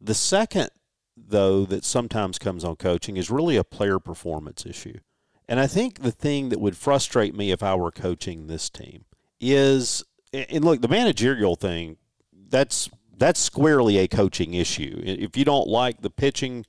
The 0.01 0.13
second, 0.13 0.69
though, 1.15 1.65
that 1.65 1.83
sometimes 1.83 2.39
comes 2.39 2.63
on 2.63 2.77
coaching 2.77 3.17
is 3.17 3.29
really 3.29 3.57
a 3.57 3.63
player 3.63 3.99
performance 3.99 4.65
issue. 4.65 4.99
And 5.47 5.59
I 5.59 5.67
think 5.67 6.01
the 6.01 6.11
thing 6.11 6.49
that 6.49 6.59
would 6.59 6.77
frustrate 6.77 7.35
me 7.35 7.51
if 7.51 7.61
I 7.61 7.75
were 7.75 7.91
coaching 7.91 8.47
this 8.47 8.69
team 8.69 9.05
is, 9.41 10.03
and 10.31 10.63
look, 10.63 10.81
the 10.81 10.87
managerial 10.87 11.55
thing, 11.55 11.97
that's 12.31 12.89
that's 13.17 13.39
squarely 13.39 13.97
a 13.97 14.07
coaching 14.07 14.53
issue. 14.53 15.01
If 15.03 15.35
you 15.35 15.43
don't 15.43 15.67
like 15.67 16.01
the 16.01 16.09
pitching 16.09 16.65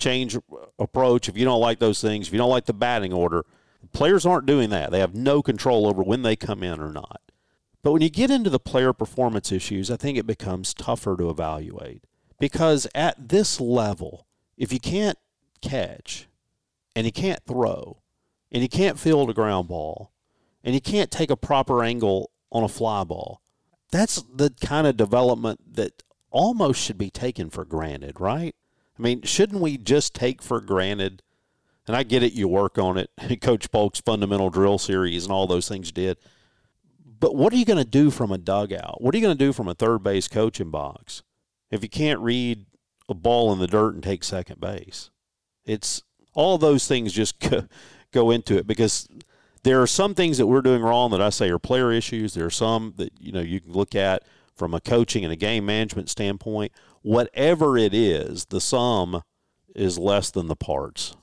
change 0.00 0.36
approach, 0.78 1.28
if 1.28 1.36
you 1.36 1.44
don't 1.44 1.60
like 1.60 1.78
those 1.78 2.00
things, 2.00 2.26
if 2.26 2.32
you 2.32 2.38
don't 2.38 2.50
like 2.50 2.66
the 2.66 2.72
batting 2.72 3.12
order, 3.12 3.44
players 3.92 4.26
aren't 4.26 4.46
doing 4.46 4.70
that. 4.70 4.90
They 4.90 5.00
have 5.00 5.14
no 5.14 5.42
control 5.42 5.86
over 5.86 6.02
when 6.02 6.22
they 6.22 6.36
come 6.36 6.62
in 6.62 6.80
or 6.80 6.92
not. 6.92 7.20
But 7.82 7.92
when 7.92 8.02
you 8.02 8.10
get 8.10 8.30
into 8.30 8.50
the 8.50 8.58
player 8.58 8.92
performance 8.92 9.52
issues, 9.52 9.90
I 9.90 9.96
think 9.96 10.18
it 10.18 10.26
becomes 10.26 10.74
tougher 10.74 11.16
to 11.16 11.30
evaluate 11.30 12.04
because 12.38 12.86
at 12.94 13.28
this 13.28 13.60
level, 13.60 14.26
if 14.56 14.72
you 14.72 14.80
can't 14.80 15.18
catch 15.62 16.28
and 16.94 17.06
you 17.06 17.12
can't 17.12 17.42
throw 17.46 17.98
and 18.52 18.62
you 18.62 18.68
can't 18.68 18.98
field 18.98 19.30
a 19.30 19.34
ground 19.34 19.68
ball 19.68 20.12
and 20.62 20.74
you 20.74 20.80
can't 20.80 21.10
take 21.10 21.30
a 21.30 21.36
proper 21.36 21.82
angle 21.82 22.30
on 22.52 22.62
a 22.62 22.68
fly 22.68 23.04
ball, 23.04 23.40
that's 23.90 24.22
the 24.34 24.52
kind 24.60 24.86
of 24.86 24.96
development 24.96 25.74
that 25.74 26.02
almost 26.30 26.82
should 26.82 26.98
be 26.98 27.10
taken 27.10 27.50
for 27.50 27.64
granted, 27.64 28.20
right? 28.20 28.54
I 29.00 29.02
mean, 29.02 29.22
shouldn't 29.22 29.62
we 29.62 29.78
just 29.78 30.14
take 30.14 30.42
for 30.42 30.60
granted? 30.60 31.22
And 31.86 31.96
I 31.96 32.02
get 32.02 32.22
it, 32.22 32.34
you 32.34 32.48
work 32.48 32.76
on 32.76 32.98
it. 32.98 33.10
Coach 33.40 33.70
Polk's 33.72 34.00
fundamental 34.00 34.50
drill 34.50 34.76
series 34.76 35.24
and 35.24 35.32
all 35.32 35.46
those 35.46 35.66
things 35.66 35.90
did. 35.90 36.18
But 37.18 37.34
what 37.34 37.50
are 37.54 37.56
you 37.56 37.64
going 37.64 37.82
to 37.82 37.90
do 37.90 38.10
from 38.10 38.30
a 38.30 38.36
dugout? 38.36 39.00
What 39.00 39.14
are 39.14 39.18
you 39.18 39.24
going 39.24 39.36
to 39.36 39.44
do 39.44 39.54
from 39.54 39.68
a 39.68 39.74
third 39.74 40.02
base 40.02 40.28
coaching 40.28 40.70
box 40.70 41.22
if 41.70 41.82
you 41.82 41.88
can't 41.88 42.20
read 42.20 42.66
a 43.08 43.14
ball 43.14 43.50
in 43.54 43.58
the 43.58 43.66
dirt 43.66 43.94
and 43.94 44.02
take 44.02 44.22
second 44.22 44.60
base? 44.60 45.10
It's 45.64 46.02
all 46.34 46.58
those 46.58 46.86
things 46.86 47.14
just 47.14 47.40
go, 47.50 47.68
go 48.12 48.30
into 48.30 48.58
it 48.58 48.66
because 48.66 49.08
there 49.62 49.80
are 49.80 49.86
some 49.86 50.14
things 50.14 50.36
that 50.36 50.46
we're 50.46 50.60
doing 50.60 50.82
wrong 50.82 51.10
that 51.12 51.22
I 51.22 51.30
say 51.30 51.48
are 51.48 51.58
player 51.58 51.90
issues. 51.90 52.34
There 52.34 52.46
are 52.46 52.50
some 52.50 52.92
that 52.98 53.12
you 53.18 53.32
know 53.32 53.40
you 53.40 53.60
can 53.60 53.72
look 53.72 53.94
at 53.94 54.24
from 54.54 54.74
a 54.74 54.80
coaching 54.80 55.24
and 55.24 55.32
a 55.32 55.36
game 55.36 55.64
management 55.64 56.10
standpoint. 56.10 56.70
Whatever 57.02 57.78
it 57.78 57.94
is, 57.94 58.46
the 58.46 58.60
sum 58.60 59.22
is 59.74 59.98
less 59.98 60.30
than 60.30 60.48
the 60.48 60.56
parts. 60.56 61.16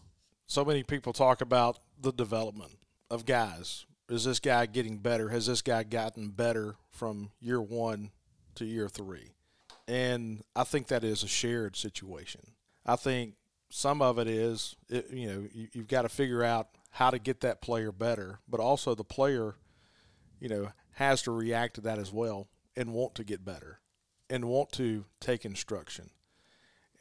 So 0.47 0.65
many 0.65 0.81
people 0.81 1.13
talk 1.13 1.41
about 1.41 1.79
the 2.01 2.11
development 2.11 2.79
of 3.11 3.25
guys. 3.25 3.85
Is 4.09 4.23
this 4.23 4.39
guy 4.39 4.65
getting 4.65 4.97
better? 4.97 5.29
Has 5.29 5.45
this 5.45 5.61
guy 5.61 5.83
gotten 5.83 6.29
better 6.29 6.77
from 6.89 7.29
year 7.39 7.61
one 7.61 8.11
to 8.55 8.65
year 8.65 8.89
three? 8.89 9.33
And 9.87 10.43
I 10.55 10.63
think 10.63 10.87
that 10.87 11.03
is 11.03 11.21
a 11.21 11.27
shared 11.27 11.75
situation. 11.75 12.41
I 12.85 12.95
think 12.95 13.35
some 13.69 14.01
of 14.01 14.17
it 14.17 14.27
is, 14.27 14.75
it, 14.89 15.11
you 15.11 15.27
know, 15.27 15.47
you, 15.53 15.67
you've 15.73 15.87
got 15.87 16.03
to 16.03 16.09
figure 16.09 16.43
out 16.43 16.69
how 16.89 17.11
to 17.11 17.19
get 17.19 17.41
that 17.41 17.61
player 17.61 17.91
better, 17.91 18.39
but 18.47 18.59
also 18.59 18.95
the 18.95 19.03
player, 19.03 19.55
you 20.39 20.49
know, 20.49 20.69
has 20.93 21.21
to 21.23 21.31
react 21.31 21.75
to 21.75 21.81
that 21.81 21.99
as 21.99 22.11
well 22.11 22.47
and 22.75 22.93
want 22.93 23.13
to 23.15 23.23
get 23.23 23.45
better 23.45 23.79
and 24.29 24.45
want 24.45 24.71
to 24.73 25.05
take 25.19 25.45
instruction. 25.45 26.09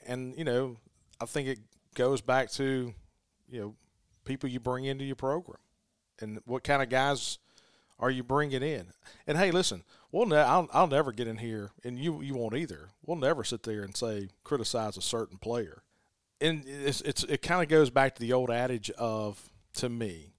And, 0.07 0.37
you 0.37 0.45
know, 0.45 0.77
I 1.21 1.27
think 1.27 1.49
it 1.49 1.59
goes 1.95 2.21
back 2.21 2.51
to, 2.53 2.95
you 3.49 3.61
know, 3.61 3.75
people 4.25 4.49
you 4.49 4.61
bring 4.61 4.85
into 4.85 5.05
your 5.05 5.17
program 5.17 5.59
and 6.21 6.41
what 6.45 6.65
kind 6.65 6.83
of 6.83 6.89
guys 6.89 7.39
are 7.99 8.11
you 8.11 8.23
bringing 8.23 8.63
in? 8.63 8.89
And 9.27 9.39
hey, 9.39 9.51
listen, 9.51 9.83
we'll 10.13 10.27
ne- 10.27 10.37
I'll, 10.37 10.69
I'll 10.73 10.87
never 10.87 11.13
get 11.13 11.29
in 11.29 11.39
here, 11.39 11.71
and 11.85 11.99
you 11.99 12.21
you 12.21 12.35
won't 12.35 12.57
either. 12.57 12.91
We'll 13.05 13.17
never 13.17 13.45
sit 13.45 13.63
there 13.63 13.83
and 13.83 13.97
say 13.97 14.29
criticize 14.45 14.97
a 14.97 15.03
certain 15.03 15.39
player. 15.39 15.83
And 16.41 16.65
it's, 16.67 17.01
it's 17.01 17.25
it 17.25 17.41
kind 17.41 17.63
of 17.63 17.69
goes 17.69 17.89
back 17.91 18.15
to 18.17 18.21
the 18.21 18.33
old 18.33 18.51
adage 18.51 18.91
of 18.91 19.51
to 19.75 19.89
me 19.89 20.35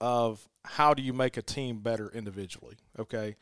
of 0.00 0.48
how 0.64 0.94
do 0.94 1.02
you 1.02 1.12
make 1.12 1.36
a 1.36 1.42
team 1.42 1.80
better 1.80 2.10
individually? 2.10 2.76
Okay, 2.98 3.36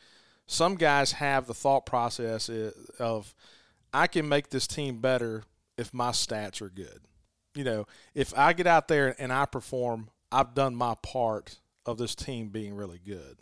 some 0.52 0.74
guys 0.74 1.12
have 1.12 1.46
the 1.46 1.54
thought 1.54 1.86
process 1.86 2.50
of 2.98 3.34
I 3.92 4.06
can 4.06 4.28
make 4.28 4.50
this 4.50 4.66
team 4.66 5.00
better 5.00 5.44
if 5.78 5.94
my 5.94 6.10
stats 6.10 6.60
are 6.60 6.68
good. 6.68 7.00
You 7.54 7.64
know, 7.64 7.86
if 8.14 8.36
I 8.36 8.52
get 8.52 8.66
out 8.66 8.88
there 8.88 9.14
and 9.18 9.32
I 9.32 9.46
perform, 9.46 10.10
I've 10.30 10.54
done 10.54 10.74
my 10.74 10.94
part 11.02 11.58
of 11.86 11.96
this 11.96 12.14
team 12.14 12.48
being 12.48 12.74
really 12.74 13.00
good. 13.04 13.38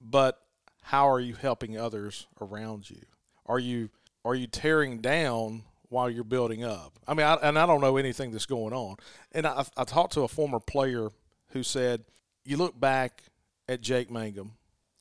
But 0.00 0.40
how 0.82 1.08
are 1.08 1.20
you 1.20 1.34
helping 1.34 1.78
others 1.78 2.26
around 2.40 2.90
you? 2.90 3.02
Are 3.46 3.58
you 3.58 3.90
are 4.24 4.34
you 4.34 4.46
tearing 4.46 4.98
down 4.98 5.62
while 5.88 6.10
you're 6.10 6.24
building 6.24 6.64
up? 6.64 6.98
I 7.06 7.14
mean, 7.14 7.26
I, 7.26 7.34
and 7.34 7.58
I 7.58 7.66
don't 7.66 7.80
know 7.80 7.96
anything 7.96 8.32
that's 8.32 8.46
going 8.46 8.74
on. 8.74 8.96
And 9.32 9.46
I, 9.46 9.64
I 9.76 9.84
talked 9.84 10.14
to 10.14 10.22
a 10.22 10.28
former 10.28 10.60
player 10.60 11.08
who 11.50 11.62
said, 11.62 12.04
you 12.44 12.56
look 12.56 12.78
back 12.78 13.22
at 13.68 13.80
Jake 13.80 14.10
Mangum, 14.10 14.52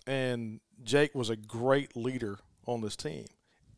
and 0.10 0.60
Jake 0.84 1.14
was 1.14 1.30
a 1.30 1.36
great 1.36 1.96
leader 1.96 2.40
on 2.66 2.82
this 2.82 2.96
team, 2.96 3.26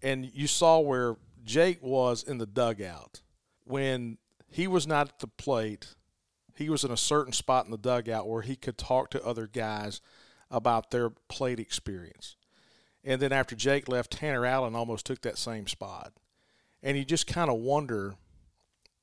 and 0.02 0.32
you 0.34 0.48
saw 0.48 0.80
where 0.80 1.18
Jake 1.44 1.84
was 1.84 2.24
in 2.24 2.38
the 2.38 2.46
dugout 2.46 3.22
when 3.66 4.18
he 4.50 4.66
was 4.66 4.88
not 4.88 5.10
at 5.10 5.20
the 5.20 5.28
plate. 5.28 5.94
He 6.56 6.70
was 6.70 6.86
in 6.86 6.92
a 6.92 6.98
certain 6.98 7.34
spot 7.34 7.66
in 7.66 7.72
the 7.72 7.78
dugout 7.78 8.30
where 8.30 8.44
he 8.44 8.56
could 8.56 8.78
talk 8.78 9.10
to 9.12 9.26
other 9.26 9.46
guys 9.46 10.00
about 10.50 10.92
their 10.92 11.10
plate 11.10 11.60
experience. 11.60 12.38
And 13.04 13.22
then 13.22 13.34
after 13.34 13.56
Jake 13.56 13.90
left, 13.90 14.12
Tanner 14.12 14.46
Allen 14.46 14.76
almost 14.76 15.06
took 15.06 15.22
that 15.24 15.38
same 15.38 15.68
spot. 15.68 16.14
And 16.82 16.98
you 16.98 17.04
just 17.04 17.28
kind 17.28 17.50
of 17.50 17.58
wonder 17.58 18.16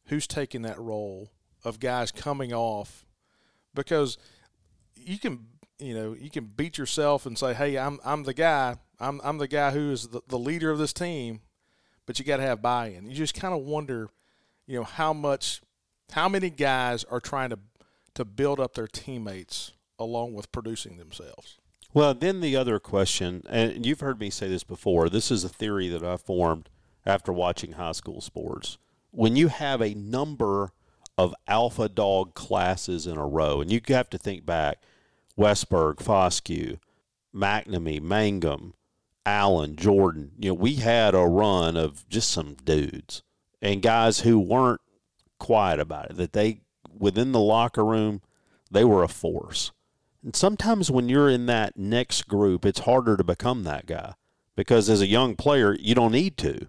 who's 0.07 0.27
taking 0.27 0.63
that 0.63 0.79
role 0.79 1.31
of 1.63 1.79
guys 1.79 2.11
coming 2.11 2.55
off 2.55 3.05
because 3.75 4.17
you 4.95 5.19
can 5.19 5.47
you 5.79 5.95
know 5.95 6.15
you 6.19 6.31
can 6.31 6.45
beat 6.45 6.79
yourself 6.79 7.27
and 7.27 7.39
say 7.39 7.55
hey 7.55 7.79
I'm 7.79 7.99
I'm 8.05 8.25
the 8.25 8.35
guy 8.35 8.77
I'm 8.99 9.21
I'm 9.23 9.39
the 9.39 9.49
guy 9.49 9.71
who 9.71 9.93
is 9.93 10.09
the, 10.09 10.21
the 10.29 10.39
leader 10.39 10.71
of 10.71 10.79
this 10.79 10.93
team 10.93 11.41
but 12.07 12.19
you 12.19 12.25
got 12.25 12.39
to 12.39 12.43
have 12.43 12.63
buy-in 12.63 13.07
you 13.07 13.15
just 13.15 13.35
kind 13.35 13.55
of 13.55 13.61
wonder 13.61 14.09
you 14.67 14.77
know 14.77 14.85
how 14.85 15.13
much 15.13 15.63
how 16.13 16.29
many 16.29 16.51
guys 16.51 17.05
are 17.05 17.21
trying 17.21 17.51
to 17.51 17.59
to 18.19 18.25
build 18.25 18.59
up 18.59 18.75
their 18.75 18.89
teammates 18.89 19.73
along 19.97 20.35
with 20.35 20.51
producing 20.51 20.97
themselves. 20.97 21.59
Well, 21.95 22.15
then 22.15 22.41
the 22.41 22.57
other 22.57 22.81
question, 22.81 23.45
and 23.49 23.87
you've 23.87 24.01
heard 24.01 24.19
me 24.19 24.29
say 24.29 24.49
this 24.49 24.65
before, 24.65 25.09
this 25.09 25.31
is 25.31 25.45
a 25.45 25.49
theory 25.49 25.89
that 25.89 26.03
I 26.03 26.17
formed 26.17 26.69
after 27.07 27.33
watching 27.33 27.73
high 27.73 27.93
school 27.93 28.21
sports. 28.21 28.77
When 29.13 29.37
you 29.37 29.49
have 29.49 29.81
a 29.81 29.95
number 29.95 30.73
of 31.17 31.33
alpha 31.47 31.89
dog 31.89 32.35
classes 32.35 33.07
in 33.07 33.17
a 33.17 33.27
row, 33.27 33.61
and 33.61 33.71
you 33.71 33.81
have 33.89 34.11
to 34.11 34.19
think 34.19 34.45
back 34.45 34.83
Westburg, 35.39 35.97
Foscue, 35.97 36.79
MacNamee, 37.35 38.03
Mangum, 38.03 38.75
Allen, 39.25 39.77
Jordan, 39.77 40.33
you 40.39 40.51
know, 40.51 40.55
we 40.55 40.77
had 40.77 41.15
a 41.15 41.21
run 41.21 41.77
of 41.77 42.09
just 42.09 42.31
some 42.31 42.57
dudes 42.65 43.23
and 43.61 43.83
guys 43.83 44.21
who 44.21 44.39
weren't 44.39 44.81
quiet 45.39 45.79
about 45.79 46.11
it, 46.11 46.17
that 46.17 46.33
they, 46.33 46.61
within 46.97 47.33
the 47.33 47.41
locker 47.41 47.85
room, 47.85 48.23
they 48.71 48.85
were 48.85 49.03
a 49.03 49.09
force. 49.09 49.73
And 50.25 50.35
sometimes 50.35 50.91
when 50.91 51.09
you're 51.09 51.29
in 51.29 51.47
that 51.47 51.77
next 51.77 52.27
group, 52.29 52.67
it's 52.67 52.81
harder 52.81 53.17
to 53.17 53.25
become 53.25 53.65
that 53.65 53.87
guy 53.87 54.15
because 54.57 54.89
as 54.91 55.01
a 55.01 55.07
young 55.07 55.37
player, 55.37 55.77
you 55.79 55.95
don't 55.95 56.13
need 56.13 56.37
to. 56.39 56.67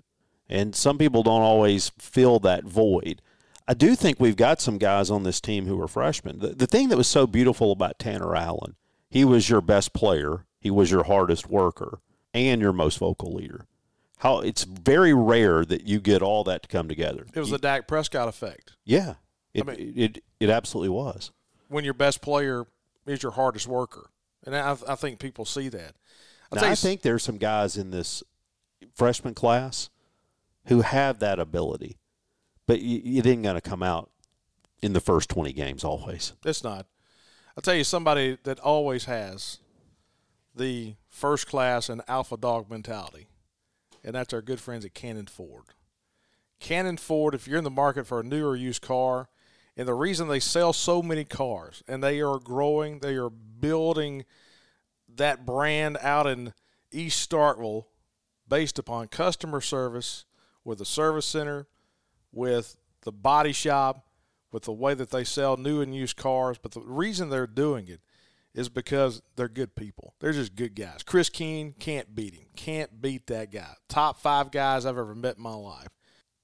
And 0.47 0.75
some 0.75 0.97
people 0.97 1.23
don't 1.23 1.41
always 1.41 1.91
fill 1.97 2.39
that 2.39 2.63
void. 2.63 3.21
I 3.69 3.75
do 3.75 3.95
think 3.95 4.19
we've 4.19 4.35
got 4.35 4.59
some 4.59 4.79
guys 4.79 5.11
on 5.11 5.21
this 5.21 5.39
team 5.39 5.67
who 5.67 5.79
are 5.79 5.87
freshmen. 5.87 6.39
The, 6.39 6.47
the 6.49 6.65
thing 6.65 6.89
that 6.89 6.97
was 6.97 7.07
so 7.07 7.27
beautiful 7.27 7.71
about 7.71 7.99
Tanner 7.99 8.35
Allen, 8.35 8.75
he 9.11 9.23
was 9.23 9.47
your 9.47 9.61
best 9.61 9.93
player, 9.93 10.47
he 10.59 10.71
was 10.71 10.89
your 10.89 11.03
hardest 11.03 11.47
worker, 11.47 11.99
and 12.33 12.59
your 12.59 12.73
most 12.73 12.97
vocal 12.97 13.31
leader. 13.31 13.67
How 14.17 14.39
it's 14.39 14.63
very 14.63 15.13
rare 15.13 15.63
that 15.65 15.83
you 15.83 15.99
get 15.99 16.23
all 16.23 16.43
that 16.45 16.63
to 16.63 16.67
come 16.67 16.89
together. 16.89 17.27
It 17.31 17.39
was 17.39 17.49
you, 17.49 17.57
the 17.57 17.61
Dak 17.61 17.87
Prescott 17.87 18.27
effect. 18.27 18.73
Yeah, 18.85 19.15
it, 19.53 19.61
I 19.61 19.71
mean, 19.71 19.93
it, 19.95 20.17
it, 20.17 20.23
it 20.39 20.49
absolutely 20.49 20.89
was. 20.89 21.31
When 21.67 21.85
your 21.85 21.93
best 21.93 22.23
player 22.23 22.65
is 23.05 23.21
your 23.21 23.33
hardest 23.33 23.67
worker, 23.67 24.09
and 24.47 24.55
I, 24.55 24.75
I 24.87 24.95
think 24.95 25.19
people 25.19 25.45
see 25.45 25.69
that. 25.69 25.93
Now, 26.51 26.65
I 26.65 26.73
think 26.73 27.03
there's 27.03 27.21
some 27.21 27.37
guys 27.37 27.77
in 27.77 27.91
this 27.91 28.23
freshman 28.95 29.35
class 29.35 29.91
who 30.65 30.81
have 30.81 31.19
that 31.19 31.37
ability, 31.39 31.97
but 32.69 32.77
it 32.77 33.25
isn't 33.25 33.41
going 33.41 33.55
to 33.55 33.61
come 33.61 33.81
out 33.81 34.11
in 34.83 34.93
the 34.93 34.99
first 34.99 35.27
20 35.29 35.53
games 35.53 35.83
always. 35.83 36.33
It's 36.45 36.63
not. 36.63 36.85
I'll 37.57 37.63
tell 37.63 37.73
you 37.73 37.83
somebody 37.83 38.37
that 38.43 38.59
always 38.59 39.05
has 39.05 39.57
the 40.55 40.93
first 41.07 41.47
class 41.47 41.89
and 41.89 42.03
alpha 42.07 42.37
dog 42.37 42.69
mentality, 42.69 43.25
and 44.03 44.13
that's 44.13 44.35
our 44.35 44.43
good 44.43 44.59
friends 44.59 44.85
at 44.85 44.93
Cannon 44.93 45.25
Ford. 45.25 45.63
Cannon 46.59 46.97
Ford, 46.97 47.33
if 47.33 47.47
you're 47.47 47.57
in 47.57 47.63
the 47.63 47.71
market 47.71 48.05
for 48.05 48.19
a 48.19 48.23
new 48.23 48.45
or 48.45 48.55
used 48.55 48.83
car, 48.83 49.29
and 49.75 49.87
the 49.87 49.95
reason 49.95 50.27
they 50.27 50.39
sell 50.39 50.71
so 50.71 51.01
many 51.01 51.25
cars 51.25 51.81
and 51.87 52.03
they 52.03 52.21
are 52.21 52.37
growing, 52.37 52.99
they 52.99 53.15
are 53.15 53.31
building 53.31 54.25
that 55.15 55.43
brand 55.43 55.97
out 56.03 56.27
in 56.27 56.53
East 56.91 57.27
Starkville 57.27 57.85
based 58.47 58.77
upon 58.77 59.07
customer 59.07 59.59
service 59.59 60.25
with 60.63 60.79
a 60.79 60.85
service 60.85 61.25
center, 61.25 61.65
with 62.31 62.77
the 63.01 63.11
body 63.11 63.51
shop, 63.51 64.05
with 64.51 64.63
the 64.63 64.73
way 64.73 64.93
that 64.93 65.11
they 65.11 65.23
sell 65.23 65.57
new 65.57 65.81
and 65.81 65.95
used 65.95 66.17
cars. 66.17 66.57
But 66.57 66.71
the 66.71 66.81
reason 66.81 67.29
they're 67.29 67.47
doing 67.47 67.87
it 67.87 68.01
is 68.53 68.69
because 68.69 69.21
they're 69.35 69.47
good 69.47 69.75
people. 69.75 70.15
They're 70.19 70.33
just 70.33 70.55
good 70.55 70.75
guys. 70.75 71.03
Chris 71.03 71.29
Keene 71.29 71.73
can't 71.79 72.15
beat 72.15 72.33
him. 72.33 72.47
Can't 72.55 73.01
beat 73.01 73.27
that 73.27 73.51
guy. 73.51 73.75
Top 73.87 74.19
five 74.19 74.51
guys 74.51 74.85
I've 74.85 74.97
ever 74.97 75.15
met 75.15 75.37
in 75.37 75.43
my 75.43 75.53
life. 75.53 75.89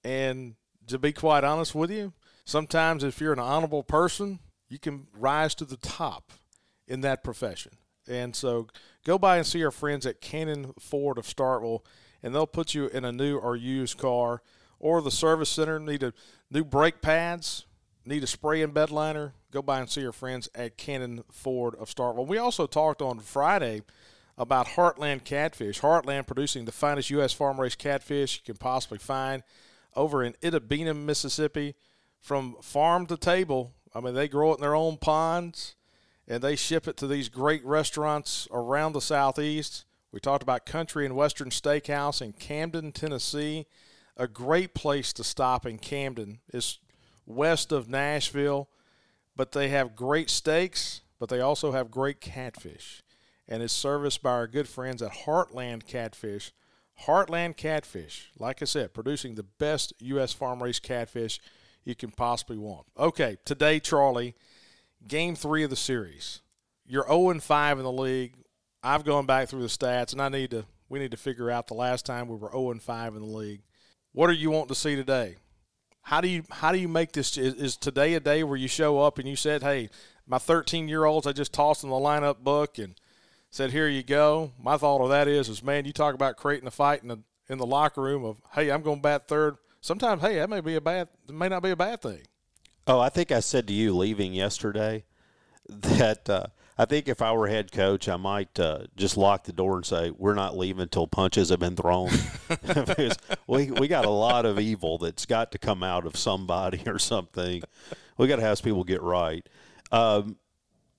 And 0.04 0.56
to 0.88 1.00
be 1.00 1.12
quite 1.12 1.44
honest 1.44 1.74
with 1.74 1.90
you, 1.90 2.14
sometimes 2.46 3.04
if 3.04 3.20
you're 3.20 3.34
an 3.34 3.40
honorable 3.40 3.84
person, 3.84 4.40
you 4.70 4.78
can 4.78 5.08
rise 5.18 5.56
to 5.56 5.66
the 5.66 5.78
top 5.78 6.32
in 6.88 7.02
that 7.02 7.24
profession. 7.24 7.74
And 8.08 8.36
so 8.36 8.68
go 9.04 9.18
by 9.18 9.38
and 9.38 9.46
see 9.46 9.64
our 9.66 9.72
friends 9.72 10.06
at 10.06 10.22
Cannon 10.22 10.74
Ford 10.80 11.18
of 11.18 11.26
Starkville, 11.26 11.84
and 12.22 12.36
they'll 12.36 12.46
put 12.46 12.76
you 12.76 12.88
in 12.88 13.04
a 13.04 13.12
new 13.12 13.38
or 13.38 13.56
used 13.56 13.98
car. 13.98 14.42
Or 14.86 15.02
the 15.02 15.10
service 15.10 15.50
center 15.50 15.80
need 15.80 16.04
a 16.04 16.14
new 16.52 16.64
brake 16.64 17.02
pads, 17.02 17.66
need 18.06 18.24
a 18.24 18.28
spray 18.28 18.62
and 18.62 18.72
bed 18.72 18.92
liner. 18.92 19.34
Go 19.50 19.64
by 19.64 19.80
and 19.80 19.90
see 19.90 20.02
your 20.02 20.12
friends 20.12 20.48
at 20.54 20.78
Cannon 20.78 21.24
Ford 21.32 21.74
of 21.80 21.90
Starkville. 21.90 22.28
We 22.28 22.38
also 22.38 22.68
talked 22.68 23.02
on 23.02 23.18
Friday 23.18 23.82
about 24.38 24.68
Heartland 24.68 25.24
Catfish. 25.24 25.82
Heartland 25.82 26.28
producing 26.28 26.66
the 26.66 26.72
finest 26.72 27.10
U.S. 27.10 27.34
farm 27.34 27.60
raised 27.60 27.80
catfish 27.80 28.38
you 28.38 28.54
can 28.54 28.60
possibly 28.60 29.00
find 29.00 29.42
over 29.96 30.24
in 30.24 30.34
Itta 30.44 30.68
Bena, 30.68 30.94
Mississippi 30.94 31.74
from 32.22 32.56
farm 32.62 33.08
to 33.08 33.18
table. 33.18 33.74
I 33.96 34.02
mean, 34.02 34.14
they 34.14 34.28
grow 34.28 34.52
it 34.52 34.58
in 34.58 34.62
their 34.62 34.76
own 34.76 34.98
ponds 34.98 35.74
and 36.28 36.44
they 36.44 36.56
ship 36.56 36.88
it 36.88 36.96
to 36.98 37.08
these 37.08 37.28
great 37.28 37.66
restaurants 37.66 38.48
around 38.52 38.94
the 38.94 39.02
southeast. 39.02 39.86
We 40.12 40.20
talked 40.20 40.44
about 40.44 40.68
Country 40.68 41.08
and 41.08 41.16
Western 41.16 41.50
Steakhouse 41.50 42.22
in 42.22 42.34
Camden, 42.34 42.92
Tennessee. 42.92 43.66
A 44.18 44.28
great 44.28 44.74
place 44.74 45.12
to 45.14 45.24
stop 45.24 45.66
in 45.66 45.78
Camden 45.78 46.40
is 46.54 46.80
west 47.26 47.72
of 47.72 47.90
Nashville, 47.90 48.70
but 49.36 49.52
they 49.52 49.70
have 49.70 49.96
great 49.96 50.30
steaks, 50.30 51.02
but 51.20 51.30
they 51.30 51.42
also 51.42 51.72
have 51.74 51.92
great 51.92 52.22
catfish. 52.22 53.04
And 53.48 53.62
it's 53.62 53.74
serviced 53.74 54.24
by 54.24 54.32
our 54.32 54.48
good 54.48 54.68
friends 54.68 55.02
at 55.02 55.12
Heartland 55.12 55.86
Catfish. 55.86 56.52
Heartland 57.04 57.58
Catfish, 57.58 58.32
like 58.40 58.62
I 58.62 58.66
said, 58.66 58.94
producing 58.94 59.36
the 59.36 59.44
best 59.44 59.94
U.S. 60.00 60.32
farm 60.32 60.64
raised 60.64 60.82
catfish 60.82 61.40
you 61.84 61.94
can 61.94 62.12
possibly 62.12 62.58
want. 62.58 62.88
Okay, 62.98 63.38
today, 63.46 63.80
Charlie, 63.80 64.36
game 65.08 65.36
three 65.36 65.64
of 65.64 65.70
the 65.70 65.76
series. 65.76 66.42
You're 66.88 67.06
0 67.06 67.32
and 67.32 67.44
5 67.44 67.78
in 67.78 67.84
the 67.84 67.92
league. 67.92 68.36
I've 68.82 69.04
gone 69.04 69.26
back 69.26 69.50
through 69.50 69.62
the 69.62 69.68
stats, 69.68 70.14
and 70.14 70.22
I 70.22 70.30
need 70.30 70.52
to. 70.52 70.66
We 70.88 71.00
need 71.00 71.12
to 71.12 71.18
figure 71.18 71.50
out 71.50 71.68
the 71.68 71.74
last 71.74 72.06
time 72.06 72.28
we 72.28 72.36
were 72.36 72.52
0 72.52 72.72
and 72.72 72.82
5 72.82 73.16
in 73.16 73.22
the 73.22 73.28
league. 73.28 73.62
What 74.16 74.30
are 74.30 74.34
you 74.34 74.50
wanting 74.50 74.70
to 74.70 74.76
see 74.76 74.96
today? 74.96 75.36
How 76.04 76.22
do 76.22 76.30
you 76.30 76.44
how 76.50 76.72
do 76.72 76.78
you 76.78 76.88
make 76.88 77.12
this? 77.12 77.38
Is, 77.38 77.54
is 77.56 77.76
today 77.76 78.14
a 78.14 78.22
day 78.22 78.44
where 78.44 78.56
you 78.56 78.70
show 78.70 79.02
up 79.02 79.20
and 79.20 79.28
you 79.28 79.36
said, 79.36 79.62
"Hey, 79.62 79.90
my 80.26 80.38
13 80.38 80.88
year 80.88 81.04
olds, 81.04 81.28
I 81.28 81.34
just 81.34 81.52
tossed 81.52 81.84
in 81.84 81.90
the 81.90 81.98
lineup 81.98 82.38
book 82.38 82.78
and 82.78 82.96
said, 83.52 83.72
here 83.72 83.90
you 83.90 84.04
go." 84.04 84.54
My 84.58 84.78
thought 84.78 85.02
of 85.02 85.10
that 85.10 85.28
is, 85.28 85.50
is 85.50 85.62
man, 85.62 85.84
you 85.84 85.92
talk 85.92 86.16
about 86.16 86.38
creating 86.38 86.66
a 86.66 86.72
fight 86.72 87.02
in 87.02 87.10
the 87.10 87.18
in 87.50 87.58
the 87.58 87.66
locker 87.66 88.02
room 88.02 88.24
of, 88.24 88.38
"Hey, 88.54 88.72
I'm 88.72 88.84
going 88.84 89.00
to 89.00 89.02
bat 89.02 89.28
third. 89.28 89.58
Sometimes, 89.82 90.22
hey, 90.22 90.36
that 90.36 90.50
may 90.50 90.62
be 90.62 90.76
a 90.76 90.82
bad, 90.82 91.10
may 91.30 91.50
not 91.50 91.62
be 91.62 91.72
a 91.72 91.76
bad 91.76 92.02
thing. 92.02 92.22
Oh, 92.88 93.02
I 93.02 93.10
think 93.10 93.34
I 93.34 93.42
said 93.42 93.68
to 93.68 93.74
you 93.74 93.94
leaving 93.94 94.34
yesterday 94.34 95.04
that 95.68 96.30
uh, 96.30 96.46
I 96.78 96.86
think 96.86 97.08
if 97.08 97.22
I 97.22 97.32
were 97.32 97.48
head 97.48 97.72
coach, 97.72 98.10
I 98.10 98.18
might 98.18 98.60
uh, 98.60 98.88
just 98.98 99.16
lock 99.16 99.46
the 99.46 99.54
door 99.54 99.78
and 99.78 99.86
say, 99.86 100.12
"We're 100.12 100.34
not 100.34 100.58
leaving 100.58 100.82
until 100.82 101.08
punches 101.08 101.50
have 101.50 101.60
been 101.60 101.76
thrown." 101.76 102.10
we 103.48 103.72
we 103.72 103.88
got 103.88 104.06
a 104.06 104.10
lot 104.10 104.46
of 104.46 104.60
evil 104.60 104.98
that's 104.98 105.26
got 105.26 105.52
to 105.54 105.58
come 105.58 105.84
out 105.84 106.06
of 106.06 106.18
somebody 106.18 106.84
or 106.86 107.00
something. 107.00 107.64
We 108.18 108.28
got 108.28 108.38
to 108.38 108.42
have 108.42 108.62
people 108.62 108.84
get 108.84 109.02
right. 109.02 109.48
Um, 109.92 110.38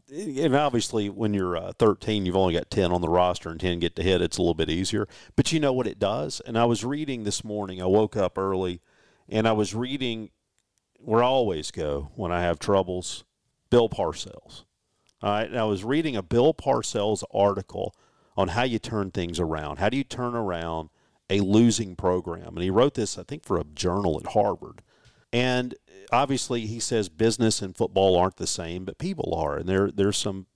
and 0.08 0.54
obviously, 0.54 1.10
when 1.10 1.34
you're 1.34 1.56
uh, 1.56 1.72
13, 1.78 2.26
you've 2.26 2.36
only 2.36 2.54
got 2.54 2.70
10 2.70 2.92
on 2.92 3.00
the 3.00 3.08
roster 3.08 3.48
and 3.48 3.58
10 3.58 3.80
get 3.80 3.96
to 3.96 4.02
hit. 4.02 4.22
It's 4.22 4.38
a 4.38 4.40
little 4.40 4.54
bit 4.54 4.70
easier. 4.70 5.08
But 5.34 5.52
you 5.52 5.58
know 5.58 5.72
what 5.72 5.88
it 5.88 5.98
does? 5.98 6.40
And 6.40 6.56
I 6.56 6.64
was 6.64 6.84
reading 6.84 7.24
this 7.24 7.42
morning. 7.42 7.82
I 7.82 7.86
woke 7.86 8.16
up 8.16 8.38
early, 8.38 8.80
and 9.28 9.48
I 9.48 9.52
was 9.52 9.74
reading 9.74 10.30
where 10.98 11.22
I 11.22 11.26
always 11.26 11.70
go 11.70 12.12
when 12.14 12.30
I 12.30 12.40
have 12.42 12.58
troubles. 12.58 13.24
Bill 13.68 13.88
Parcells. 13.88 14.62
All 15.22 15.30
right, 15.30 15.48
and 15.48 15.58
I 15.58 15.64
was 15.64 15.82
reading 15.82 16.14
a 16.14 16.22
Bill 16.22 16.52
Parcells 16.52 17.24
article 17.32 17.94
on 18.36 18.48
how 18.48 18.64
you 18.64 18.78
turn 18.78 19.10
things 19.10 19.40
around. 19.40 19.78
How 19.78 19.88
do 19.88 19.96
you 19.96 20.04
turn 20.04 20.34
around 20.34 20.90
a 21.30 21.40
losing 21.40 21.96
program? 21.96 22.48
And 22.48 22.62
he 22.62 22.70
wrote 22.70 22.94
this, 22.94 23.16
I 23.18 23.22
think, 23.22 23.44
for 23.44 23.58
a 23.58 23.64
journal 23.64 24.20
at 24.20 24.32
Harvard. 24.32 24.82
And 25.32 25.74
obviously, 26.12 26.66
he 26.66 26.78
says 26.80 27.08
business 27.08 27.62
and 27.62 27.76
football 27.76 28.16
aren't 28.16 28.36
the 28.36 28.46
same, 28.46 28.84
but 28.84 28.98
people 28.98 29.34
are, 29.34 29.56
and 29.56 29.68
there 29.68 29.90
there's 29.90 30.18
some 30.18 30.46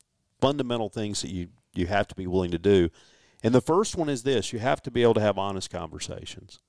fundamental 0.41 0.89
things 0.89 1.23
that 1.23 1.31
you 1.31 1.49
you 1.75 1.87
have 1.87 2.09
to 2.09 2.15
be 2.15 2.27
willing 2.27 2.51
to 2.51 2.59
do. 2.59 2.91
And 3.43 3.55
the 3.55 3.61
first 3.61 3.97
one 3.97 4.09
is 4.09 4.23
this: 4.23 4.53
you 4.53 4.59
have 4.59 4.83
to 4.83 4.91
be 4.91 5.03
able 5.03 5.15
to 5.15 5.21
have 5.21 5.39
honest 5.39 5.71
conversations, 5.71 6.61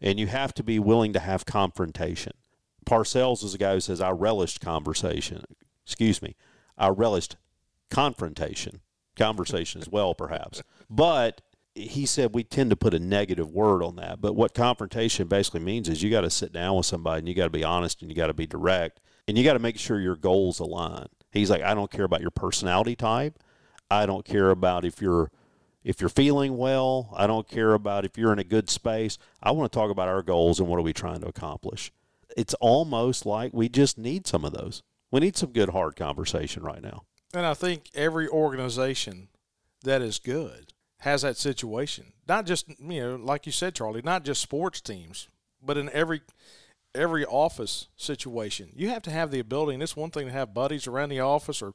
and 0.00 0.20
you 0.20 0.26
have 0.26 0.52
to 0.54 0.62
be 0.62 0.78
willing 0.78 1.12
to 1.14 1.18
have 1.18 1.46
confrontation. 1.46 2.32
Parcells 2.84 3.42
is 3.42 3.54
a 3.54 3.58
guy 3.58 3.74
who 3.74 3.80
says, 3.80 4.00
"I 4.00 4.10
relished 4.10 4.60
conversation." 4.60 5.44
Excuse 5.84 6.22
me, 6.22 6.36
I 6.82 6.88
relished 6.88 7.36
confrontation, 7.90 8.80
conversation 9.16 9.80
as 9.80 9.88
well, 9.88 10.14
perhaps. 10.14 10.62
But 10.90 11.40
he 11.76 12.04
said 12.04 12.34
we 12.34 12.42
tend 12.42 12.70
to 12.70 12.76
put 12.76 12.92
a 12.92 12.98
negative 12.98 13.52
word 13.52 13.84
on 13.84 13.96
that. 13.96 14.20
But 14.20 14.34
what 14.34 14.52
confrontation 14.52 15.28
basically 15.28 15.60
means 15.60 15.88
is 15.88 16.02
you 16.02 16.10
got 16.10 16.22
to 16.22 16.30
sit 16.30 16.52
down 16.52 16.76
with 16.76 16.86
somebody 16.86 17.20
and 17.20 17.28
you 17.28 17.34
got 17.34 17.44
to 17.44 17.50
be 17.50 17.62
honest 17.62 18.02
and 18.02 18.10
you 18.10 18.16
got 18.16 18.26
to 18.26 18.34
be 18.34 18.48
direct 18.48 19.00
and 19.28 19.38
you 19.38 19.44
got 19.44 19.52
to 19.52 19.60
make 19.60 19.78
sure 19.78 20.00
your 20.00 20.16
goals 20.16 20.58
align. 20.58 21.06
He's 21.30 21.50
like, 21.50 21.62
I 21.62 21.72
don't 21.72 21.90
care 21.90 22.04
about 22.04 22.20
your 22.20 22.32
personality 22.32 22.96
type. 22.96 23.38
I 23.88 24.04
don't 24.04 24.24
care 24.24 24.50
about 24.50 24.84
if 24.84 25.00
you're 25.00 25.30
if 25.84 26.00
you're 26.00 26.10
feeling 26.10 26.56
well. 26.56 27.14
I 27.16 27.28
don't 27.28 27.48
care 27.48 27.74
about 27.74 28.04
if 28.04 28.18
you're 28.18 28.32
in 28.32 28.40
a 28.40 28.44
good 28.44 28.68
space. 28.68 29.18
I 29.40 29.52
want 29.52 29.70
to 29.70 29.78
talk 29.78 29.90
about 29.90 30.08
our 30.08 30.22
goals 30.22 30.58
and 30.58 30.68
what 30.68 30.78
are 30.78 30.82
we 30.82 30.92
trying 30.92 31.20
to 31.20 31.28
accomplish. 31.28 31.92
It's 32.36 32.54
almost 32.54 33.24
like 33.24 33.52
we 33.52 33.68
just 33.68 33.98
need 33.98 34.26
some 34.26 34.44
of 34.44 34.52
those. 34.52 34.82
We 35.12 35.20
need 35.20 35.36
some 35.36 35.52
good 35.52 35.68
hard 35.68 35.94
conversation 35.94 36.64
right 36.64 36.82
now. 36.82 37.04
And 37.34 37.46
I 37.46 37.54
think 37.54 37.90
every 37.94 38.26
organization 38.26 39.28
that 39.84 40.02
is 40.02 40.18
good 40.18 40.72
has 41.00 41.22
that 41.22 41.36
situation. 41.36 42.12
Not 42.26 42.46
just 42.46 42.68
you 42.68 43.00
know, 43.00 43.16
like 43.16 43.46
you 43.46 43.52
said, 43.52 43.74
Charlie, 43.74 44.02
not 44.02 44.24
just 44.24 44.40
sports 44.40 44.80
teams, 44.80 45.28
but 45.62 45.76
in 45.76 45.90
every 45.90 46.22
every 46.94 47.24
office 47.24 47.88
situation, 47.96 48.70
you 48.74 48.88
have 48.88 49.02
to 49.02 49.10
have 49.10 49.30
the 49.30 49.40
ability. 49.40 49.74
And 49.74 49.82
it's 49.82 49.96
one 49.96 50.10
thing 50.10 50.26
to 50.26 50.32
have 50.32 50.54
buddies 50.54 50.86
around 50.86 51.10
the 51.10 51.20
office, 51.20 51.62
or 51.62 51.72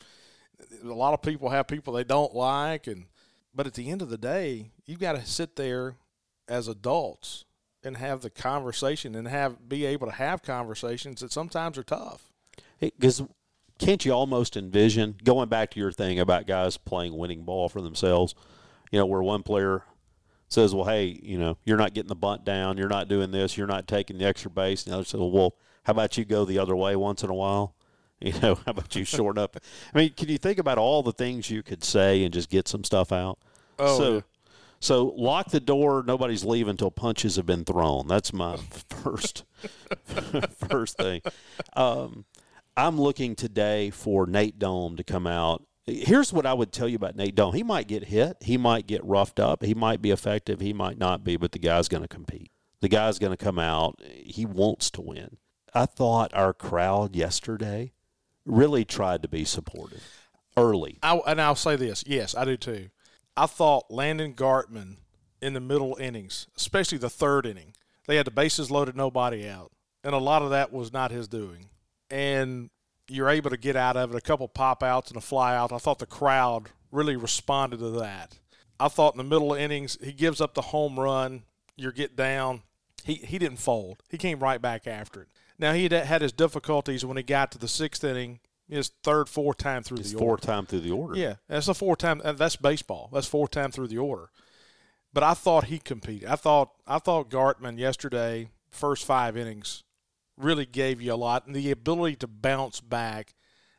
a 0.83 0.87
lot 0.87 1.13
of 1.13 1.21
people 1.21 1.49
have 1.49 1.67
people 1.67 1.93
they 1.93 2.03
don't 2.03 2.33
like, 2.33 2.87
and 2.87 3.05
but 3.53 3.67
at 3.67 3.73
the 3.75 3.89
end 3.89 4.01
of 4.01 4.09
the 4.09 4.17
day, 4.17 4.71
you've 4.85 4.99
got 4.99 5.13
to 5.13 5.25
sit 5.25 5.55
there 5.55 5.95
as 6.47 6.67
adults 6.67 7.45
and 7.83 7.97
have 7.97 8.21
the 8.21 8.29
conversation 8.29 9.15
and 9.15 9.27
have 9.27 9.69
be 9.69 9.85
able 9.85 10.07
to 10.07 10.13
have 10.13 10.41
conversations 10.41 11.21
that 11.21 11.31
sometimes 11.31 11.77
are 11.77 11.83
tough. 11.83 12.31
Because 12.79 13.23
can't 13.79 14.03
you 14.05 14.11
almost 14.11 14.57
envision 14.57 15.15
going 15.23 15.49
back 15.49 15.71
to 15.71 15.79
your 15.79 15.91
thing 15.91 16.19
about 16.19 16.47
guys 16.47 16.77
playing 16.77 17.15
winning 17.17 17.43
ball 17.43 17.69
for 17.69 17.81
themselves? 17.81 18.35
You 18.91 18.99
know, 18.99 19.05
where 19.05 19.21
one 19.21 19.43
player 19.43 19.83
says, 20.49 20.73
"Well, 20.73 20.85
hey, 20.85 21.19
you 21.21 21.37
know, 21.37 21.57
you're 21.65 21.77
not 21.77 21.93
getting 21.93 22.09
the 22.09 22.15
bunt 22.15 22.45
down, 22.45 22.77
you're 22.77 22.87
not 22.87 23.07
doing 23.07 23.31
this, 23.31 23.57
you're 23.57 23.67
not 23.67 23.87
taking 23.87 24.17
the 24.17 24.25
extra 24.25 24.49
base," 24.49 24.85
and 24.85 24.93
the 24.93 24.97
other 24.97 25.05
says, 25.05 25.19
"Well, 25.19 25.55
how 25.83 25.91
about 25.91 26.17
you 26.17 26.25
go 26.25 26.45
the 26.45 26.59
other 26.59 26.75
way 26.75 26.95
once 26.95 27.23
in 27.23 27.29
a 27.29 27.35
while?" 27.35 27.73
You 28.19 28.33
know, 28.41 28.55
how 28.55 28.71
about 28.71 28.95
you 28.95 29.03
shorten 29.03 29.39
up? 29.39 29.57
I 29.93 29.97
mean, 29.99 30.09
can 30.09 30.27
you 30.27 30.39
think 30.39 30.57
about 30.57 30.79
all 30.79 31.03
the 31.03 31.11
things 31.11 31.51
you 31.51 31.61
could 31.61 31.83
say 31.83 32.23
and 32.23 32.33
just 32.33 32.49
get 32.49 32.67
some 32.67 32.83
stuff 32.83 33.11
out? 33.11 33.37
Oh, 33.77 33.97
so, 33.97 34.13
yeah. 34.15 34.21
so 34.79 35.13
lock 35.15 35.51
the 35.51 35.59
door. 35.59 36.03
Nobody's 36.03 36.43
leaving 36.43 36.71
until 36.71 36.89
punches 36.89 37.35
have 37.35 37.45
been 37.45 37.63
thrown. 37.63 38.07
That's 38.07 38.33
my 38.33 38.57
first 38.89 39.43
first 40.67 40.97
thing. 40.97 41.21
Um, 41.75 42.25
I'm 42.77 43.01
looking 43.01 43.35
today 43.35 43.89
for 43.89 44.27
Nate 44.27 44.59
Dohm 44.59 44.97
to 44.97 45.03
come 45.03 45.25
out. 45.25 45.63
Here's 45.87 46.31
what 46.31 46.45
I 46.45 46.53
would 46.53 46.71
tell 46.71 46.87
you 46.87 46.95
about 46.95 47.15
Nate 47.15 47.33
Dohm. 47.33 47.55
He 47.55 47.63
might 47.63 47.87
get 47.87 48.03
hit. 48.03 48.37
He 48.41 48.55
might 48.55 48.85
get 48.85 49.03
roughed 49.03 49.39
up. 49.39 49.63
He 49.63 49.73
might 49.73 49.99
be 49.99 50.11
effective. 50.11 50.59
He 50.59 50.73
might 50.73 50.99
not 50.99 51.23
be, 51.23 51.37
but 51.37 51.53
the 51.53 51.59
guy's 51.59 51.87
going 51.87 52.03
to 52.03 52.07
compete. 52.07 52.51
The 52.81 52.87
guy's 52.87 53.17
going 53.17 53.31
to 53.31 53.37
come 53.37 53.57
out. 53.57 53.99
He 54.05 54.45
wants 54.45 54.91
to 54.91 55.01
win. 55.01 55.37
I 55.73 55.87
thought 55.87 56.31
our 56.35 56.53
crowd 56.53 57.15
yesterday 57.15 57.93
really 58.45 58.85
tried 58.85 59.23
to 59.23 59.27
be 59.27 59.43
supportive 59.43 60.29
early. 60.55 60.99
I, 61.01 61.19
and 61.25 61.41
I'll 61.41 61.55
say 61.55 61.77
this. 61.77 62.03
Yes, 62.05 62.35
I 62.35 62.45
do 62.45 62.57
too. 62.57 62.89
I 63.35 63.47
thought 63.47 63.89
Landon 63.89 64.35
Gartman 64.35 64.97
in 65.41 65.53
the 65.53 65.59
middle 65.59 65.97
innings, 65.99 66.45
especially 66.55 66.99
the 66.99 67.09
third 67.09 67.47
inning, 67.47 67.73
they 68.05 68.17
had 68.17 68.27
the 68.27 68.31
bases 68.31 68.69
loaded, 68.69 68.95
nobody 68.95 69.49
out. 69.49 69.71
And 70.03 70.13
a 70.13 70.19
lot 70.19 70.43
of 70.43 70.51
that 70.51 70.71
was 70.71 70.93
not 70.93 71.09
his 71.09 71.27
doing. 71.27 71.69
And 72.09 72.69
you're 73.09 73.29
able 73.29 73.49
to 73.49 73.57
get 73.57 73.75
out 73.75 73.97
of 73.97 74.13
it 74.13 74.17
a 74.17 74.21
couple 74.21 74.47
pop 74.47 74.83
outs 74.83 75.09
and 75.09 75.17
a 75.17 75.21
fly 75.21 75.55
out. 75.55 75.71
I 75.71 75.77
thought 75.77 75.99
the 75.99 76.05
crowd 76.05 76.69
really 76.91 77.15
responded 77.15 77.79
to 77.79 77.89
that. 77.91 78.39
I 78.79 78.87
thought 78.89 79.13
in 79.13 79.17
the 79.17 79.23
middle 79.23 79.53
of 79.53 79.59
innings, 79.59 79.97
he 80.03 80.11
gives 80.13 80.39
up 80.41 80.53
the 80.53 80.61
home 80.61 80.99
run. 80.99 81.43
You 81.75 81.91
get 81.91 82.15
down. 82.15 82.61
He, 83.03 83.15
he 83.15 83.39
didn't 83.39 83.57
fold. 83.59 84.03
He 84.09 84.17
came 84.17 84.39
right 84.39 84.61
back 84.61 84.87
after 84.87 85.21
it. 85.23 85.27
Now, 85.59 85.73
he 85.73 85.83
had 85.83 85.91
had 85.93 86.21
his 86.21 86.31
difficulties 86.31 87.03
when 87.05 87.17
he 87.17 87.23
got 87.23 87.51
to 87.53 87.57
the 87.57 87.67
sixth 87.67 88.03
inning, 88.03 88.39
his 88.69 88.91
third, 89.03 89.27
fourth 89.29 89.57
time 89.57 89.81
through 89.83 89.97
It's 89.97 90.11
the 90.11 90.19
four 90.19 90.31
order. 90.31 90.45
time 90.45 90.65
through 90.65 90.81
the 90.81 90.91
order. 90.91 91.15
Yeah, 91.17 91.35
that's 91.47 91.67
a 91.67 91.73
four 91.73 91.95
time. 91.95 92.21
uh, 92.23 92.33
That's 92.33 92.55
baseball. 92.57 93.09
That's 93.11 93.25
four 93.27 93.47
time 93.47 93.71
through 93.71 93.87
the 93.87 93.97
order. 93.97 94.29
But 95.13 95.23
I 95.23 95.33
thought 95.33 95.65
he 95.65 95.79
competed. 95.79 96.27
I 96.29 96.35
thought 96.35 96.71
I 96.85 96.99
thought 96.99 97.29
Gartman 97.31 97.79
yesterday, 97.79 98.49
first 98.69 99.03
five 99.05 99.35
innings, 99.37 99.83
really 100.37 100.65
gave 100.65 101.01
you 101.01 101.13
a 101.13 101.15
lot 101.15 101.47
and 101.47 101.55
the 101.55 101.71
ability 101.71 102.15
to 102.17 102.27
bounce 102.27 102.79
back 102.79 103.33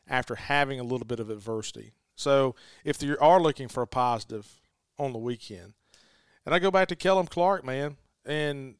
after 0.07 0.35
having 0.35 0.79
a 0.79 0.83
little 0.83 1.05
bit 1.05 1.19
of 1.19 1.29
adversity. 1.29 1.93
So 2.15 2.55
if 2.83 3.01
you 3.01 3.17
are 3.21 3.41
looking 3.41 3.67
for 3.67 3.81
a 3.81 3.87
positive 3.87 4.59
on 4.97 5.13
the 5.13 5.19
weekend, 5.19 5.73
and 6.45 6.53
I 6.53 6.59
go 6.59 6.71
back 6.71 6.87
to 6.89 6.95
Kellum 6.95 7.27
Clark, 7.27 7.63
man, 7.63 7.97
and 8.25 8.75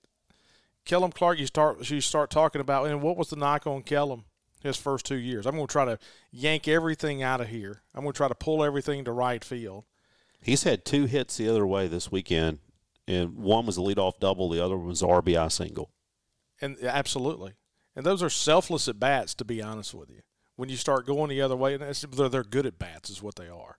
Kellum 0.85 1.11
Clark, 1.11 1.39
you 1.39 1.45
start 1.45 1.89
you 1.89 2.01
start 2.01 2.29
talking 2.29 2.61
about, 2.61 2.87
and 2.87 3.01
what 3.01 3.15
was 3.15 3.29
the 3.29 3.35
knock 3.35 3.67
on 3.67 3.83
Kellum 3.83 4.25
his 4.61 4.75
first 4.75 5.05
two 5.05 5.17
years? 5.17 5.45
I'm 5.45 5.55
going 5.55 5.67
to 5.67 5.71
try 5.71 5.85
to 5.85 5.99
yank 6.31 6.67
everything 6.67 7.23
out 7.23 7.41
of 7.41 7.47
here. 7.47 7.83
I'm 7.93 8.01
going 8.01 8.13
to 8.13 8.17
try 8.17 8.27
to 8.27 8.35
pull 8.35 8.63
everything 8.63 9.05
to 9.05 9.11
right 9.11 9.43
field. 9.43 9.85
He's 10.41 10.63
had 10.63 10.85
two 10.85 11.05
hits 11.05 11.37
the 11.37 11.49
other 11.49 11.67
way 11.67 11.87
this 11.87 12.11
weekend, 12.11 12.59
and 13.07 13.35
one 13.35 13.65
was 13.65 13.77
a 13.77 13.81
leadoff 13.81 14.19
double, 14.19 14.49
the 14.49 14.63
other 14.63 14.77
one 14.77 14.87
was 14.87 15.01
RBI 15.01 15.51
single. 15.51 15.91
And 16.61 16.77
absolutely. 16.81 17.53
And 17.95 18.05
those 18.05 18.23
are 18.23 18.29
selfless 18.29 18.87
at 18.87 18.99
bats, 18.99 19.33
to 19.35 19.45
be 19.45 19.61
honest 19.61 19.93
with 19.93 20.09
you. 20.09 20.21
When 20.55 20.69
you 20.69 20.75
start 20.77 21.05
going 21.05 21.29
the 21.29 21.41
other 21.41 21.55
way, 21.55 21.73
and 21.73 21.83
they're, 21.83 22.29
they're 22.29 22.43
good 22.43 22.65
at 22.65 22.77
bats, 22.79 23.09
is 23.09 23.21
what 23.23 23.35
they 23.35 23.47
are. 23.47 23.77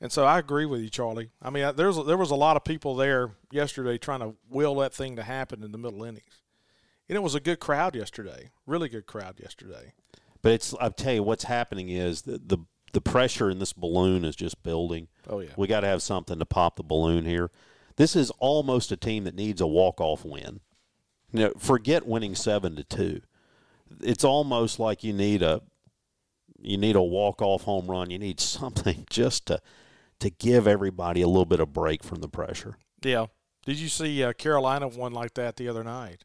And 0.00 0.10
so 0.10 0.24
I 0.24 0.38
agree 0.38 0.66
with 0.66 0.80
you, 0.80 0.88
Charlie. 0.88 1.30
I 1.40 1.50
mean, 1.50 1.64
I- 1.64 1.72
there's 1.72 1.96
there 2.04 2.16
was 2.16 2.30
a 2.32 2.34
lot 2.36 2.56
of 2.56 2.64
people 2.64 2.96
there 2.96 3.32
yesterday 3.52 3.98
trying 3.98 4.20
to 4.20 4.34
will 4.50 4.74
that 4.76 4.92
thing 4.92 5.14
to 5.16 5.22
happen 5.22 5.62
in 5.62 5.70
the 5.70 5.78
middle 5.78 6.02
innings, 6.02 6.42
and 7.08 7.16
it 7.16 7.22
was 7.22 7.34
a 7.36 7.40
good 7.40 7.60
crowd 7.60 7.94
yesterday. 7.94 8.50
Really 8.66 8.88
good 8.88 9.06
crowd 9.06 9.38
yesterday. 9.38 9.92
But 10.42 10.52
it's 10.52 10.74
I'll 10.80 10.90
tell 10.90 11.14
you 11.14 11.22
what's 11.22 11.44
happening 11.44 11.88
is 11.88 12.22
the 12.22 12.38
the, 12.44 12.58
the 12.92 13.00
pressure 13.00 13.48
in 13.48 13.60
this 13.60 13.72
balloon 13.72 14.24
is 14.24 14.34
just 14.34 14.62
building. 14.64 15.06
Oh 15.28 15.38
yeah. 15.38 15.50
We 15.56 15.68
got 15.68 15.80
to 15.80 15.86
have 15.86 16.02
something 16.02 16.38
to 16.40 16.46
pop 16.46 16.74
the 16.76 16.82
balloon 16.82 17.24
here. 17.24 17.50
This 17.94 18.16
is 18.16 18.30
almost 18.40 18.90
a 18.90 18.96
team 18.96 19.22
that 19.24 19.36
needs 19.36 19.60
a 19.60 19.66
walk 19.68 20.00
off 20.00 20.24
win. 20.24 20.60
You 21.32 21.40
know, 21.40 21.52
forget 21.58 22.06
winning 22.06 22.34
seven 22.34 22.76
to 22.76 22.84
two. 22.84 23.22
It's 24.00 24.24
almost 24.24 24.78
like 24.78 25.02
you 25.04 25.12
need 25.12 25.42
a 25.42 25.62
you 26.60 26.78
need 26.78 26.96
a 26.96 27.02
walk 27.02 27.42
off 27.42 27.62
home 27.62 27.90
run. 27.90 28.10
You 28.10 28.18
need 28.18 28.40
something 28.40 29.06
just 29.10 29.46
to 29.46 29.60
to 30.20 30.30
give 30.30 30.66
everybody 30.66 31.20
a 31.22 31.26
little 31.26 31.46
bit 31.46 31.60
of 31.60 31.72
break 31.72 32.04
from 32.04 32.20
the 32.20 32.28
pressure. 32.28 32.76
Yeah. 33.02 33.26
Did 33.64 33.78
you 33.78 33.88
see 33.88 34.22
uh, 34.22 34.32
Carolina 34.32 34.88
won 34.88 35.12
like 35.12 35.34
that 35.34 35.56
the 35.56 35.68
other 35.68 35.84
night? 35.84 36.24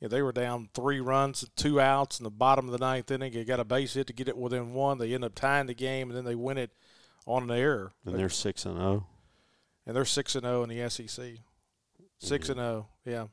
Yeah, 0.00 0.08
they 0.08 0.22
were 0.22 0.32
down 0.32 0.70
three 0.72 1.00
runs, 1.00 1.44
two 1.56 1.78
outs 1.78 2.18
in 2.18 2.24
the 2.24 2.30
bottom 2.30 2.66
of 2.66 2.72
the 2.72 2.78
ninth 2.78 3.10
inning. 3.10 3.32
They 3.32 3.44
got 3.44 3.60
a 3.60 3.64
base 3.64 3.94
hit 3.94 4.06
to 4.06 4.14
get 4.14 4.28
it 4.28 4.36
within 4.36 4.72
one. 4.72 4.96
They 4.96 5.12
end 5.12 5.24
up 5.24 5.34
tying 5.34 5.66
the 5.66 5.74
game, 5.74 6.08
and 6.08 6.16
then 6.16 6.24
they 6.24 6.34
win 6.34 6.56
it 6.56 6.70
on 7.26 7.42
an 7.42 7.50
error. 7.50 7.92
And 8.06 8.18
they're 8.18 8.30
six 8.30 8.64
and 8.64 8.78
zero. 8.78 9.06
And 9.86 9.94
they're 9.94 10.06
six 10.06 10.34
and 10.34 10.44
zero 10.44 10.62
in 10.62 10.70
the 10.70 10.88
SEC. 10.88 11.40
6 12.22 12.48
and 12.50 12.58
zero, 12.58 12.86
yeah. 13.04 13.26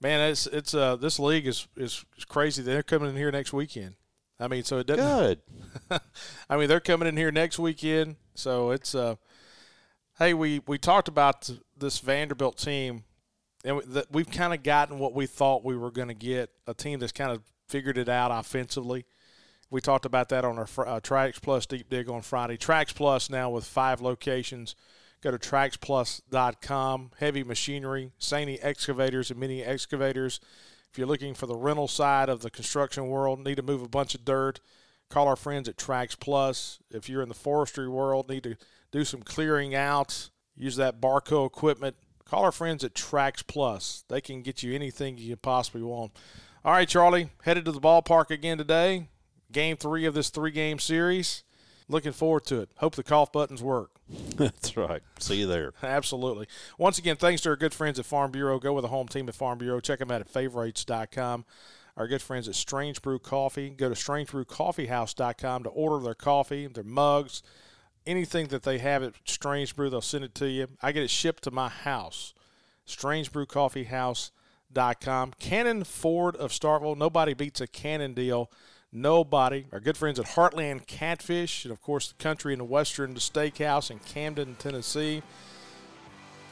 Man, 0.00 0.30
it's 0.30 0.46
it's 0.46 0.74
uh 0.74 0.96
this 0.96 1.18
league 1.18 1.46
is 1.46 1.66
is 1.76 2.04
crazy. 2.28 2.62
They're 2.62 2.82
coming 2.82 3.10
in 3.10 3.16
here 3.16 3.32
next 3.32 3.52
weekend. 3.52 3.96
I 4.40 4.46
mean, 4.46 4.62
so 4.62 4.78
it 4.78 4.86
doesn't. 4.86 5.40
Good. 5.88 6.00
I 6.48 6.56
mean, 6.56 6.68
they're 6.68 6.80
coming 6.80 7.08
in 7.08 7.16
here 7.16 7.32
next 7.32 7.58
weekend, 7.58 8.16
so 8.34 8.70
it's 8.70 8.94
uh. 8.94 9.16
Hey, 10.18 10.34
we 10.34 10.60
we 10.66 10.78
talked 10.78 11.08
about 11.08 11.50
this 11.76 11.98
Vanderbilt 11.98 12.58
team, 12.58 13.04
and 13.64 13.80
we've 14.10 14.30
kind 14.30 14.54
of 14.54 14.62
gotten 14.62 14.98
what 14.98 15.14
we 15.14 15.26
thought 15.26 15.64
we 15.64 15.76
were 15.76 15.90
going 15.90 16.08
to 16.08 16.14
get 16.14 16.50
a 16.66 16.74
team 16.74 16.98
that's 16.98 17.12
kind 17.12 17.30
of 17.30 17.42
figured 17.68 17.98
it 17.98 18.08
out 18.08 18.30
offensively. 18.32 19.04
We 19.70 19.80
talked 19.80 20.06
about 20.06 20.28
that 20.30 20.44
on 20.44 20.58
our 20.58 20.64
uh, 20.64 21.00
Trax 21.00 21.40
Plus 21.40 21.66
deep 21.66 21.90
dig 21.90 22.08
on 22.08 22.22
Friday. 22.22 22.56
Trax 22.56 22.94
Plus 22.94 23.28
now 23.28 23.50
with 23.50 23.64
five 23.64 24.00
locations. 24.00 24.74
Go 25.20 25.30
to 25.32 25.38
traxplus.com. 25.38 27.10
Heavy 27.18 27.42
machinery, 27.42 28.12
Sany 28.20 28.58
excavators 28.62 29.30
and 29.30 29.40
mini 29.40 29.62
excavators. 29.64 30.40
If 30.90 30.98
you're 30.98 31.08
looking 31.08 31.34
for 31.34 31.46
the 31.46 31.56
rental 31.56 31.88
side 31.88 32.28
of 32.28 32.40
the 32.40 32.50
construction 32.50 33.08
world, 33.08 33.44
need 33.44 33.56
to 33.56 33.62
move 33.62 33.82
a 33.82 33.88
bunch 33.88 34.14
of 34.14 34.24
dirt, 34.24 34.60
call 35.10 35.28
our 35.28 35.36
friends 35.36 35.68
at 35.68 35.76
Trax 35.76 36.18
Plus. 36.18 36.78
If 36.90 37.08
you're 37.08 37.22
in 37.22 37.28
the 37.28 37.34
forestry 37.34 37.88
world, 37.88 38.28
need 38.28 38.44
to 38.44 38.56
do 38.90 39.04
some 39.04 39.22
clearing 39.22 39.74
out, 39.74 40.30
use 40.56 40.76
that 40.76 41.00
Barko 41.00 41.46
equipment, 41.46 41.96
call 42.24 42.44
our 42.44 42.52
friends 42.52 42.84
at 42.84 42.94
Trax 42.94 43.46
Plus. 43.46 44.04
They 44.08 44.20
can 44.20 44.42
get 44.42 44.62
you 44.62 44.74
anything 44.74 45.18
you 45.18 45.36
possibly 45.36 45.82
want. 45.82 46.12
All 46.64 46.72
right, 46.72 46.88
Charlie, 46.88 47.30
headed 47.42 47.64
to 47.66 47.72
the 47.72 47.80
ballpark 47.80 48.30
again 48.30 48.58
today. 48.58 49.08
Game 49.50 49.76
three 49.76 50.04
of 50.04 50.14
this 50.14 50.30
three 50.30 50.50
game 50.50 50.78
series. 50.78 51.42
Looking 51.88 52.12
forward 52.12 52.44
to 52.46 52.60
it. 52.60 52.70
Hope 52.76 52.96
the 52.96 53.02
cough 53.02 53.32
buttons 53.32 53.62
work. 53.62 53.92
That's 54.36 54.76
right. 54.76 55.02
See 55.18 55.36
you 55.36 55.46
there. 55.46 55.72
Absolutely. 55.82 56.46
Once 56.76 56.98
again, 56.98 57.16
thanks 57.16 57.42
to 57.42 57.50
our 57.50 57.56
good 57.56 57.74
friends 57.74 57.98
at 57.98 58.04
Farm 58.04 58.30
Bureau. 58.30 58.58
Go 58.58 58.74
with 58.74 58.82
the 58.82 58.88
home 58.88 59.08
team 59.08 59.28
at 59.28 59.34
Farm 59.34 59.58
Bureau. 59.58 59.80
Check 59.80 59.98
them 59.98 60.10
out 60.10 60.20
at 60.20 60.28
favorites.com. 60.28 61.44
Our 61.96 62.06
good 62.06 62.22
friends 62.22 62.46
at 62.46 62.54
Strange 62.54 63.02
Brew 63.02 63.18
Coffee. 63.18 63.70
Go 63.70 63.88
to 63.88 63.94
strangebrewcoffeehouse.com 63.94 65.64
to 65.64 65.68
order 65.70 66.04
their 66.04 66.14
coffee, 66.14 66.68
their 66.68 66.84
mugs, 66.84 67.42
anything 68.08 68.48
that 68.48 68.64
they 68.64 68.78
have 68.78 69.02
at 69.02 69.12
Strange 69.24 69.76
Brew, 69.76 69.90
they'll 69.90 70.00
send 70.00 70.24
it 70.24 70.34
to 70.36 70.48
you. 70.48 70.68
I 70.82 70.92
get 70.92 71.02
it 71.02 71.10
shipped 71.10 71.42
to 71.44 71.50
my 71.50 71.68
house. 71.68 72.32
StrangeBrewCoffeehouse.com. 72.86 75.34
Cannon 75.38 75.84
Ford 75.84 76.34
of 76.36 76.50
Starkville. 76.50 76.96
Nobody 76.96 77.34
beats 77.34 77.60
a 77.60 77.66
Cannon 77.66 78.14
deal. 78.14 78.50
Nobody. 78.92 79.66
Our 79.72 79.80
good 79.80 79.96
friends 79.96 80.18
at 80.18 80.26
Heartland 80.26 80.86
Catfish, 80.86 81.64
and 81.64 81.72
of 81.72 81.82
course, 81.82 82.08
the 82.08 82.22
country 82.22 82.54
and 82.54 82.60
the 82.60 82.64
western 82.64 83.14
steakhouse 83.16 83.90
in 83.90 83.98
Camden, 83.98 84.56
Tennessee. 84.58 85.22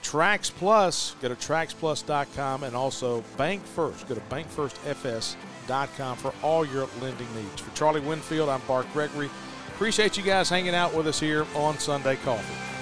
Trax 0.02 0.50
Plus, 0.50 1.16
go 1.20 1.28
to 1.28 1.34
traxplus.com 1.34 2.62
and 2.62 2.76
also 2.76 3.24
Bank 3.36 3.64
First. 3.64 4.06
Go 4.06 4.14
to 4.14 4.20
bankfirstfs.com 4.22 6.16
for 6.18 6.32
all 6.42 6.64
your 6.64 6.88
lending 7.00 7.34
needs. 7.34 7.60
For 7.60 7.74
Charlie 7.74 8.00
Winfield, 8.00 8.48
I'm 8.48 8.60
Bart 8.68 8.86
Gregory. 8.92 9.30
Appreciate 9.68 10.16
you 10.16 10.22
guys 10.22 10.48
hanging 10.48 10.74
out 10.74 10.94
with 10.94 11.06
us 11.06 11.18
here 11.18 11.46
on 11.54 11.78
Sunday 11.78 12.16
Coffee. 12.16 12.75